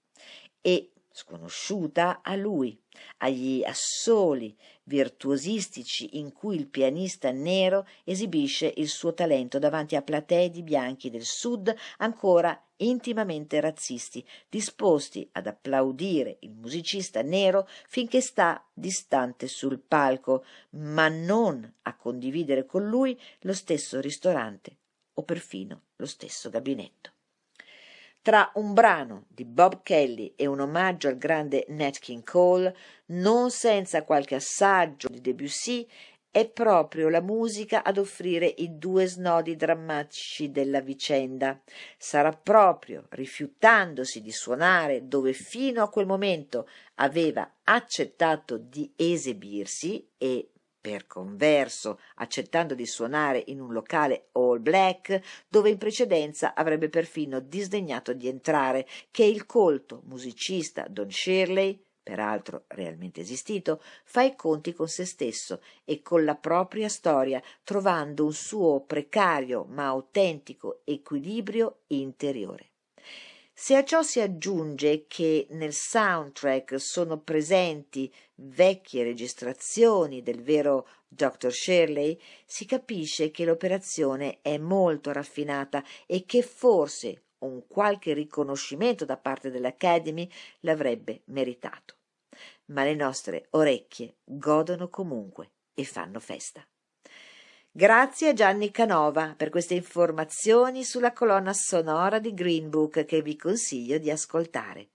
E 0.62 0.92
sconosciuta 1.12 2.22
a 2.22 2.36
lui, 2.36 2.78
agli 3.18 3.64
assoli 3.64 4.58
virtuosistici 4.86 6.18
in 6.18 6.32
cui 6.32 6.56
il 6.56 6.68
pianista 6.68 7.32
nero 7.32 7.88
esibisce 8.04 8.72
il 8.78 8.88
suo 8.88 9.14
talento 9.14 9.60
davanti 9.60 9.96
a 9.96 10.02
platee 10.02 10.50
di 10.50 10.64
bianchi 10.64 11.10
del 11.10 11.26
sud 11.26 11.74
ancora 11.98 12.60
intimamente 12.78 13.60
razzisti, 13.60 14.26
disposti 14.50 15.28
ad 15.34 15.48
applaudire 15.48 16.38
il 16.42 16.54
musicista 16.54 17.22
nero 17.22 17.68
finché 17.88 18.22
sta 18.22 18.64
distante 18.74 19.48
sul 19.48 19.80
palco, 19.80 20.44
ma 20.72 21.08
non 21.08 21.74
a 21.84 21.96
condividere 21.96 22.66
con 22.66 22.88
lui 22.88 23.20
lo 23.42 23.54
stesso 23.54 24.00
ristorante 24.00 24.78
o 25.14 25.24
perfino 25.24 25.82
lo 25.96 26.06
stesso 26.06 26.50
gabinetto. 26.50 27.15
Tra 28.26 28.50
un 28.56 28.74
brano 28.74 29.26
di 29.28 29.46
Bob 29.46 29.84
Kelly 29.84 30.34
e 30.36 30.48
un 30.48 30.60
omaggio 30.60 31.10
al 31.10 31.18
grande 31.20 31.66
Nat 31.68 32.00
King 32.00 32.24
Cole, 32.24 32.76
non 33.10 33.52
senza 33.52 34.04
qualche 34.04 34.34
assaggio 34.34 35.08
di 35.10 35.22
Debussy, 35.22 35.88
è 36.32 36.50
proprio 36.50 37.10
la 37.10 37.22
musica 37.22 37.84
ad 37.84 38.00
offrire 38.00 38.48
i 38.48 38.80
due 38.80 39.06
snodi 39.06 39.56
drammatici 39.56 40.50
della 40.50 40.82
vicenda. 40.82 41.62
Sarà 42.00 42.32
proprio 42.32 43.06
rifiutandosi 43.10 44.22
di 44.22 44.32
suonare 44.32 45.08
dove 45.08 45.32
fino 45.34 45.84
a 45.84 45.90
quel 45.90 46.08
momento 46.08 46.68
aveva 46.96 47.48
accettato 47.64 48.58
di 48.58 48.92
esibirsi 48.96 50.04
e 50.18 50.50
per 50.86 51.08
converso, 51.08 52.00
accettando 52.18 52.76
di 52.76 52.86
suonare 52.86 53.42
in 53.48 53.60
un 53.60 53.74
locale 53.74 54.28
all 54.34 54.62
black, 54.62 55.20
dove 55.48 55.72
in 55.72 55.80
precedenza 55.80 56.54
avrebbe 56.54 56.90
perfino 56.90 57.40
disdegnato 57.40 58.14
di 58.14 58.28
entrare, 58.28 58.86
che 59.10 59.24
il 59.24 59.48
colto 59.48 60.04
musicista 60.06 60.86
Don 60.88 61.10
Shirley, 61.10 61.84
peraltro 62.04 62.66
realmente 62.68 63.22
esistito, 63.22 63.82
fa 64.04 64.22
i 64.22 64.36
conti 64.36 64.74
con 64.74 64.88
se 64.88 65.06
stesso 65.06 65.60
e 65.86 66.04
con 66.04 66.24
la 66.24 66.36
propria 66.36 66.88
storia, 66.88 67.42
trovando 67.64 68.24
un 68.24 68.34
suo 68.34 68.82
precario 68.82 69.66
ma 69.68 69.88
autentico 69.88 70.82
equilibrio 70.84 71.80
interiore. 71.88 72.75
Se 73.58 73.74
a 73.78 73.86
ciò 73.86 74.02
si 74.02 74.20
aggiunge 74.20 75.06
che 75.08 75.48
nel 75.52 75.72
soundtrack 75.72 76.78
sono 76.78 77.22
presenti 77.22 78.14
vecchie 78.36 79.06
registrazioni 79.06 80.22
del 80.22 80.44
vero 80.44 80.86
Dr. 81.08 81.54
Shirley, 81.54 82.20
si 82.46 82.66
capisce 82.66 83.32
che 83.32 83.46
l'operazione 83.46 84.40
è 84.42 84.58
molto 84.58 85.14
raffinata 85.14 85.82
e 86.06 86.26
che 86.26 86.42
forse 86.42 87.28
un 87.40 87.66
qualche 87.66 88.12
riconoscimento 88.12 89.06
da 89.06 89.16
parte 89.16 89.50
dell'Academy 89.50 90.30
l'avrebbe 90.60 91.22
meritato. 91.28 91.96
Ma 92.66 92.84
le 92.84 92.94
nostre 92.94 93.48
orecchie 93.52 94.18
godono 94.26 94.90
comunque 94.90 95.52
e 95.74 95.86
fanno 95.86 96.20
festa. 96.20 96.68
Grazie 97.78 98.30
a 98.30 98.34
Gianni 98.34 98.72
Canova 98.72 99.34
per 99.36 99.50
queste 99.50 99.74
informazioni 99.74 100.86
sulla 100.86 101.12
colonna 101.12 101.52
sonora 101.52 102.20
di 102.20 102.34
Green 102.34 102.70
Book 102.70 103.04
che 103.04 103.22
vi 103.22 103.36
consiglio 103.36 103.98
di 103.98 104.10
ascoltare. 104.10 104.92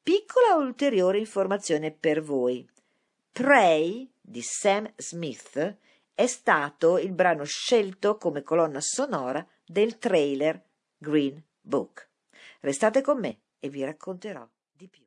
Piccola 0.00 0.54
ulteriore 0.54 1.18
informazione 1.18 1.90
per 1.90 2.22
voi. 2.22 2.64
Pray 3.32 4.08
di 4.20 4.40
Sam 4.40 4.88
Smith 4.94 5.78
è 6.14 6.26
stato 6.28 6.96
il 6.96 7.10
brano 7.10 7.42
scelto 7.42 8.16
come 8.18 8.42
colonna 8.42 8.80
sonora 8.80 9.44
del 9.66 9.98
trailer 9.98 10.62
Green 10.96 11.42
Book. 11.60 12.08
Restate 12.60 13.00
con 13.00 13.18
me 13.18 13.40
e 13.58 13.68
vi 13.68 13.82
racconterò 13.82 14.48
di 14.70 14.86
più. 14.86 15.02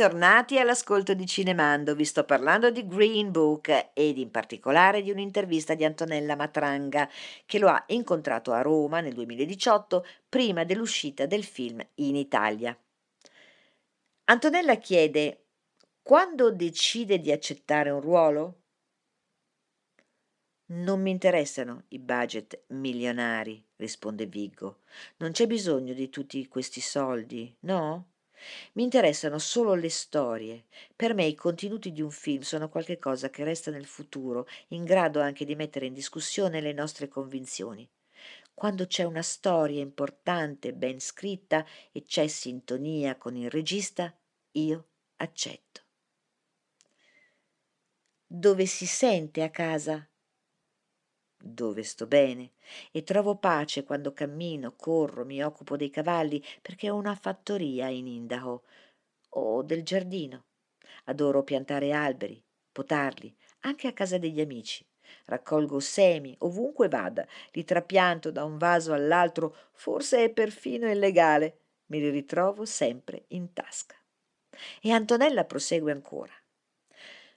Bentornati 0.00 0.58
all'ascolto 0.58 1.12
di 1.12 1.26
Cinemando, 1.26 1.94
vi 1.94 2.06
sto 2.06 2.24
parlando 2.24 2.70
di 2.70 2.86
Green 2.86 3.30
Book 3.30 3.90
ed 3.92 4.16
in 4.16 4.30
particolare 4.30 5.02
di 5.02 5.10
un'intervista 5.10 5.74
di 5.74 5.84
Antonella 5.84 6.36
Matranga 6.36 7.06
che 7.44 7.58
lo 7.58 7.68
ha 7.68 7.84
incontrato 7.88 8.52
a 8.52 8.62
Roma 8.62 9.00
nel 9.00 9.12
2018 9.12 10.06
prima 10.26 10.64
dell'uscita 10.64 11.26
del 11.26 11.44
film 11.44 11.86
in 11.96 12.16
Italia. 12.16 12.74
Antonella 14.24 14.76
chiede 14.76 15.48
quando 16.00 16.50
decide 16.50 17.20
di 17.20 17.30
accettare 17.30 17.90
un 17.90 18.00
ruolo? 18.00 18.60
Non 20.68 21.02
mi 21.02 21.10
interessano 21.10 21.84
i 21.88 21.98
budget 21.98 22.62
milionari, 22.68 23.62
risponde 23.76 24.24
Viggo. 24.24 24.78
Non 25.18 25.32
c'è 25.32 25.46
bisogno 25.46 25.92
di 25.92 26.08
tutti 26.08 26.48
questi 26.48 26.80
soldi, 26.80 27.54
no? 27.60 28.09
Mi 28.72 28.82
interessano 28.82 29.38
solo 29.38 29.74
le 29.74 29.90
storie. 29.90 30.64
Per 30.94 31.14
me 31.14 31.24
i 31.24 31.34
contenuti 31.34 31.92
di 31.92 32.02
un 32.02 32.10
film 32.10 32.42
sono 32.42 32.68
qualcosa 32.68 33.30
che 33.30 33.44
resta 33.44 33.70
nel 33.70 33.86
futuro, 33.86 34.46
in 34.68 34.84
grado 34.84 35.20
anche 35.20 35.44
di 35.44 35.54
mettere 35.54 35.86
in 35.86 35.92
discussione 35.92 36.60
le 36.60 36.72
nostre 36.72 37.08
convinzioni. 37.08 37.88
Quando 38.52 38.86
c'è 38.86 39.04
una 39.04 39.22
storia 39.22 39.80
importante, 39.80 40.74
ben 40.74 41.00
scritta 41.00 41.64
e 41.92 42.02
c'è 42.02 42.26
sintonia 42.26 43.16
con 43.16 43.36
il 43.36 43.48
regista, 43.48 44.14
io 44.52 44.88
accetto. 45.16 45.80
Dove 48.26 48.66
si 48.66 48.86
sente 48.86 49.42
a 49.42 49.50
casa? 49.50 50.09
Dove 51.42 51.82
sto 51.82 52.06
bene 52.06 52.52
e 52.90 53.02
trovo 53.02 53.36
pace 53.36 53.84
quando 53.84 54.12
cammino, 54.12 54.74
corro, 54.76 55.24
mi 55.24 55.42
occupo 55.42 55.76
dei 55.76 55.90
cavalli 55.90 56.44
perché 56.60 56.90
ho 56.90 56.96
una 56.96 57.14
fattoria 57.14 57.88
in 57.88 58.06
Indaho 58.06 58.62
o 59.30 59.62
del 59.62 59.82
giardino. 59.82 60.44
Adoro 61.04 61.42
piantare 61.42 61.92
alberi, 61.92 62.42
potarli, 62.70 63.34
anche 63.60 63.88
a 63.88 63.92
casa 63.92 64.18
degli 64.18 64.40
amici. 64.40 64.86
Raccolgo 65.24 65.80
semi 65.80 66.34
ovunque 66.40 66.88
vada, 66.88 67.26
li 67.52 67.64
trapianto 67.64 68.30
da 68.30 68.44
un 68.44 68.58
vaso 68.58 68.92
all'altro, 68.92 69.56
forse 69.72 70.24
è 70.24 70.30
perfino 70.30 70.88
illegale, 70.88 71.60
me 71.86 71.98
li 71.98 72.10
ritrovo 72.10 72.64
sempre 72.64 73.24
in 73.28 73.52
tasca. 73.52 73.96
E 74.80 74.90
Antonella 74.90 75.44
prosegue 75.44 75.90
ancora. 75.90 76.32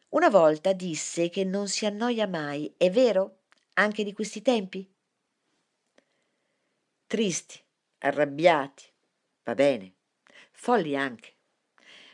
Una 0.09 0.29
volta 0.29 0.73
disse 0.73 1.29
che 1.29 1.43
non 1.43 1.67
si 1.67 1.85
annoia 1.87 2.27
mai, 2.27 2.71
è 2.77 2.91
vero? 2.91 3.42
Anche 3.73 4.03
di 4.03 4.13
questi 4.13 4.41
tempi? 4.41 4.87
Tristi, 7.07 7.59
arrabbiati, 7.99 8.85
va 9.43 9.55
bene, 9.55 9.93
folli 10.51 10.95
anche, 10.95 11.33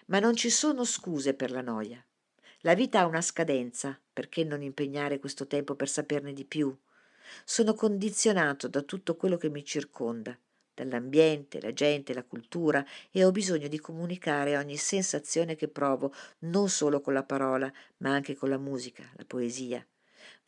ma 0.08 0.20
non 0.20 0.36
ci 0.36 0.50
sono 0.50 0.84
scuse 0.84 1.34
per 1.34 1.52
la 1.52 1.62
noia. 1.62 2.04
La 2.62 2.74
vita 2.74 3.00
ha 3.00 3.06
una 3.06 3.22
scadenza, 3.22 3.98
perché 4.12 4.44
non 4.44 4.62
impegnare 4.62 5.20
questo 5.20 5.48
tempo 5.48 5.76
per 5.76 5.88
saperne 5.88 6.34
di 6.34 6.46
più? 6.46 6.76
Sono 7.46 7.74
condizionato 7.74 8.68
da 8.68 8.82
tutto 8.82 9.16
quello 9.16 9.38
che 9.38 9.50
mi 9.50 9.64
circonda, 9.64 10.38
dall'ambiente, 10.74 11.62
la 11.62 11.74
gente, 11.74 12.14
la 12.14 12.24
cultura 12.24 12.86
e 13.12 13.24
ho 13.24 13.32
bisogno 13.32 13.68
di 13.68 13.80
comunicare 13.80 14.58
ogni 14.58 14.78
sensazione 14.78 15.56
che 15.56 15.68
provo, 15.68 16.14
non 16.40 16.70
solo 16.70 17.02
con 17.02 17.14
la 17.14 17.24
parola, 17.24 17.72
ma 17.98 18.12
anche 18.12 18.36
con 18.36 18.50
la 18.50 18.58
musica, 18.58 19.10
la 19.16 19.26
poesia. 19.26 19.86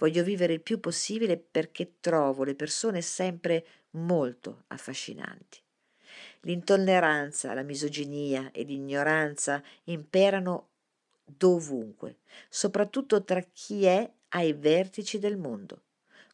Voglio 0.01 0.23
vivere 0.23 0.53
il 0.53 0.61
più 0.61 0.79
possibile 0.79 1.37
perché 1.37 1.97
trovo 1.99 2.43
le 2.43 2.55
persone 2.55 3.01
sempre 3.01 3.63
molto 3.91 4.63
affascinanti. 4.69 5.59
L'intolleranza, 6.41 7.53
la 7.53 7.61
misoginia 7.61 8.49
e 8.51 8.63
l'ignoranza 8.63 9.61
imperano 9.83 10.69
dovunque, 11.23 12.17
soprattutto 12.49 13.23
tra 13.23 13.41
chi 13.53 13.85
è 13.85 14.11
ai 14.29 14.53
vertici 14.53 15.19
del 15.19 15.37
mondo, 15.37 15.83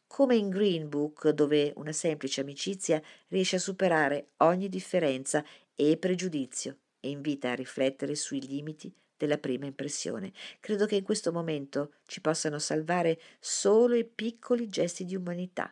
come 0.06 0.34
in 0.34 0.48
Green 0.48 0.88
Book 0.88 1.28
dove 1.28 1.74
una 1.76 1.92
semplice 1.92 2.40
amicizia 2.40 3.02
riesce 3.28 3.56
a 3.56 3.60
superare 3.60 4.30
ogni 4.38 4.70
differenza 4.70 5.44
e 5.74 5.98
pregiudizio 5.98 6.78
e 7.00 7.10
invita 7.10 7.50
a 7.50 7.54
riflettere 7.54 8.14
sui 8.14 8.40
limiti 8.46 8.90
della 9.18 9.36
prima 9.36 9.66
impressione. 9.66 10.32
Credo 10.60 10.86
che 10.86 10.96
in 10.96 11.02
questo 11.02 11.32
momento 11.32 11.92
ci 12.06 12.22
possano 12.22 12.58
salvare 12.58 13.20
solo 13.38 13.94
i 13.94 14.06
piccoli 14.06 14.68
gesti 14.68 15.04
di 15.04 15.14
umanità. 15.14 15.70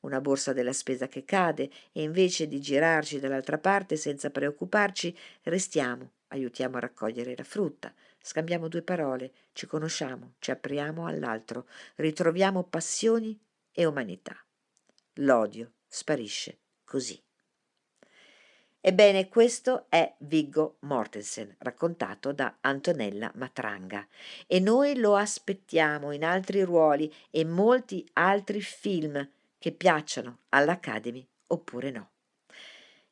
Una 0.00 0.20
borsa 0.20 0.54
della 0.54 0.72
spesa 0.72 1.08
che 1.08 1.24
cade 1.24 1.70
e 1.92 2.02
invece 2.02 2.46
di 2.46 2.60
girarci 2.60 3.20
dall'altra 3.20 3.58
parte 3.58 3.96
senza 3.96 4.30
preoccuparci, 4.30 5.14
restiamo, 5.42 6.12
aiutiamo 6.28 6.78
a 6.78 6.80
raccogliere 6.80 7.34
la 7.36 7.44
frutta, 7.44 7.92
scambiamo 8.20 8.68
due 8.68 8.82
parole, 8.82 9.32
ci 9.52 9.66
conosciamo, 9.66 10.34
ci 10.38 10.50
apriamo 10.50 11.06
all'altro, 11.06 11.66
ritroviamo 11.96 12.64
passioni 12.64 13.38
e 13.72 13.84
umanità. 13.84 14.36
L'odio 15.14 15.72
sparisce 15.86 16.58
così. 16.84 17.20
Ebbene, 18.82 19.28
questo 19.28 19.84
è 19.90 20.14
Viggo 20.20 20.76
Mortensen, 20.80 21.54
raccontato 21.58 22.32
da 22.32 22.56
Antonella 22.62 23.30
Matranga, 23.34 24.06
e 24.46 24.58
noi 24.58 24.96
lo 24.96 25.16
aspettiamo 25.16 26.12
in 26.12 26.24
altri 26.24 26.62
ruoli 26.62 27.12
e 27.30 27.44
molti 27.44 28.08
altri 28.14 28.62
film 28.62 29.28
che 29.58 29.72
piacciono 29.72 30.38
all'Academy 30.48 31.26
oppure 31.48 31.90
no. 31.90 32.10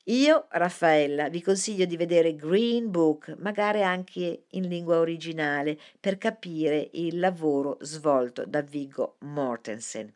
Io, 0.04 0.46
Raffaella, 0.48 1.28
vi 1.28 1.42
consiglio 1.42 1.84
di 1.84 1.98
vedere 1.98 2.34
Green 2.34 2.90
Book, 2.90 3.36
magari 3.38 3.82
anche 3.82 4.44
in 4.48 4.68
lingua 4.68 5.00
originale, 5.00 5.78
per 6.00 6.16
capire 6.16 6.88
il 6.94 7.18
lavoro 7.18 7.76
svolto 7.82 8.46
da 8.46 8.62
Viggo 8.62 9.16
Mortensen. 9.18 10.10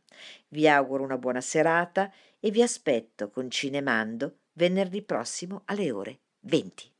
Vi 0.48 0.66
auguro 0.66 1.02
una 1.02 1.18
buona 1.18 1.42
serata 1.42 2.10
e 2.40 2.50
vi 2.50 2.62
aspetto 2.62 3.28
con 3.28 3.50
Cinemando 3.50 4.36
venerdì 4.54 5.02
prossimo 5.02 5.62
alle 5.66 5.90
ore 5.90 6.20
20. 6.40 6.91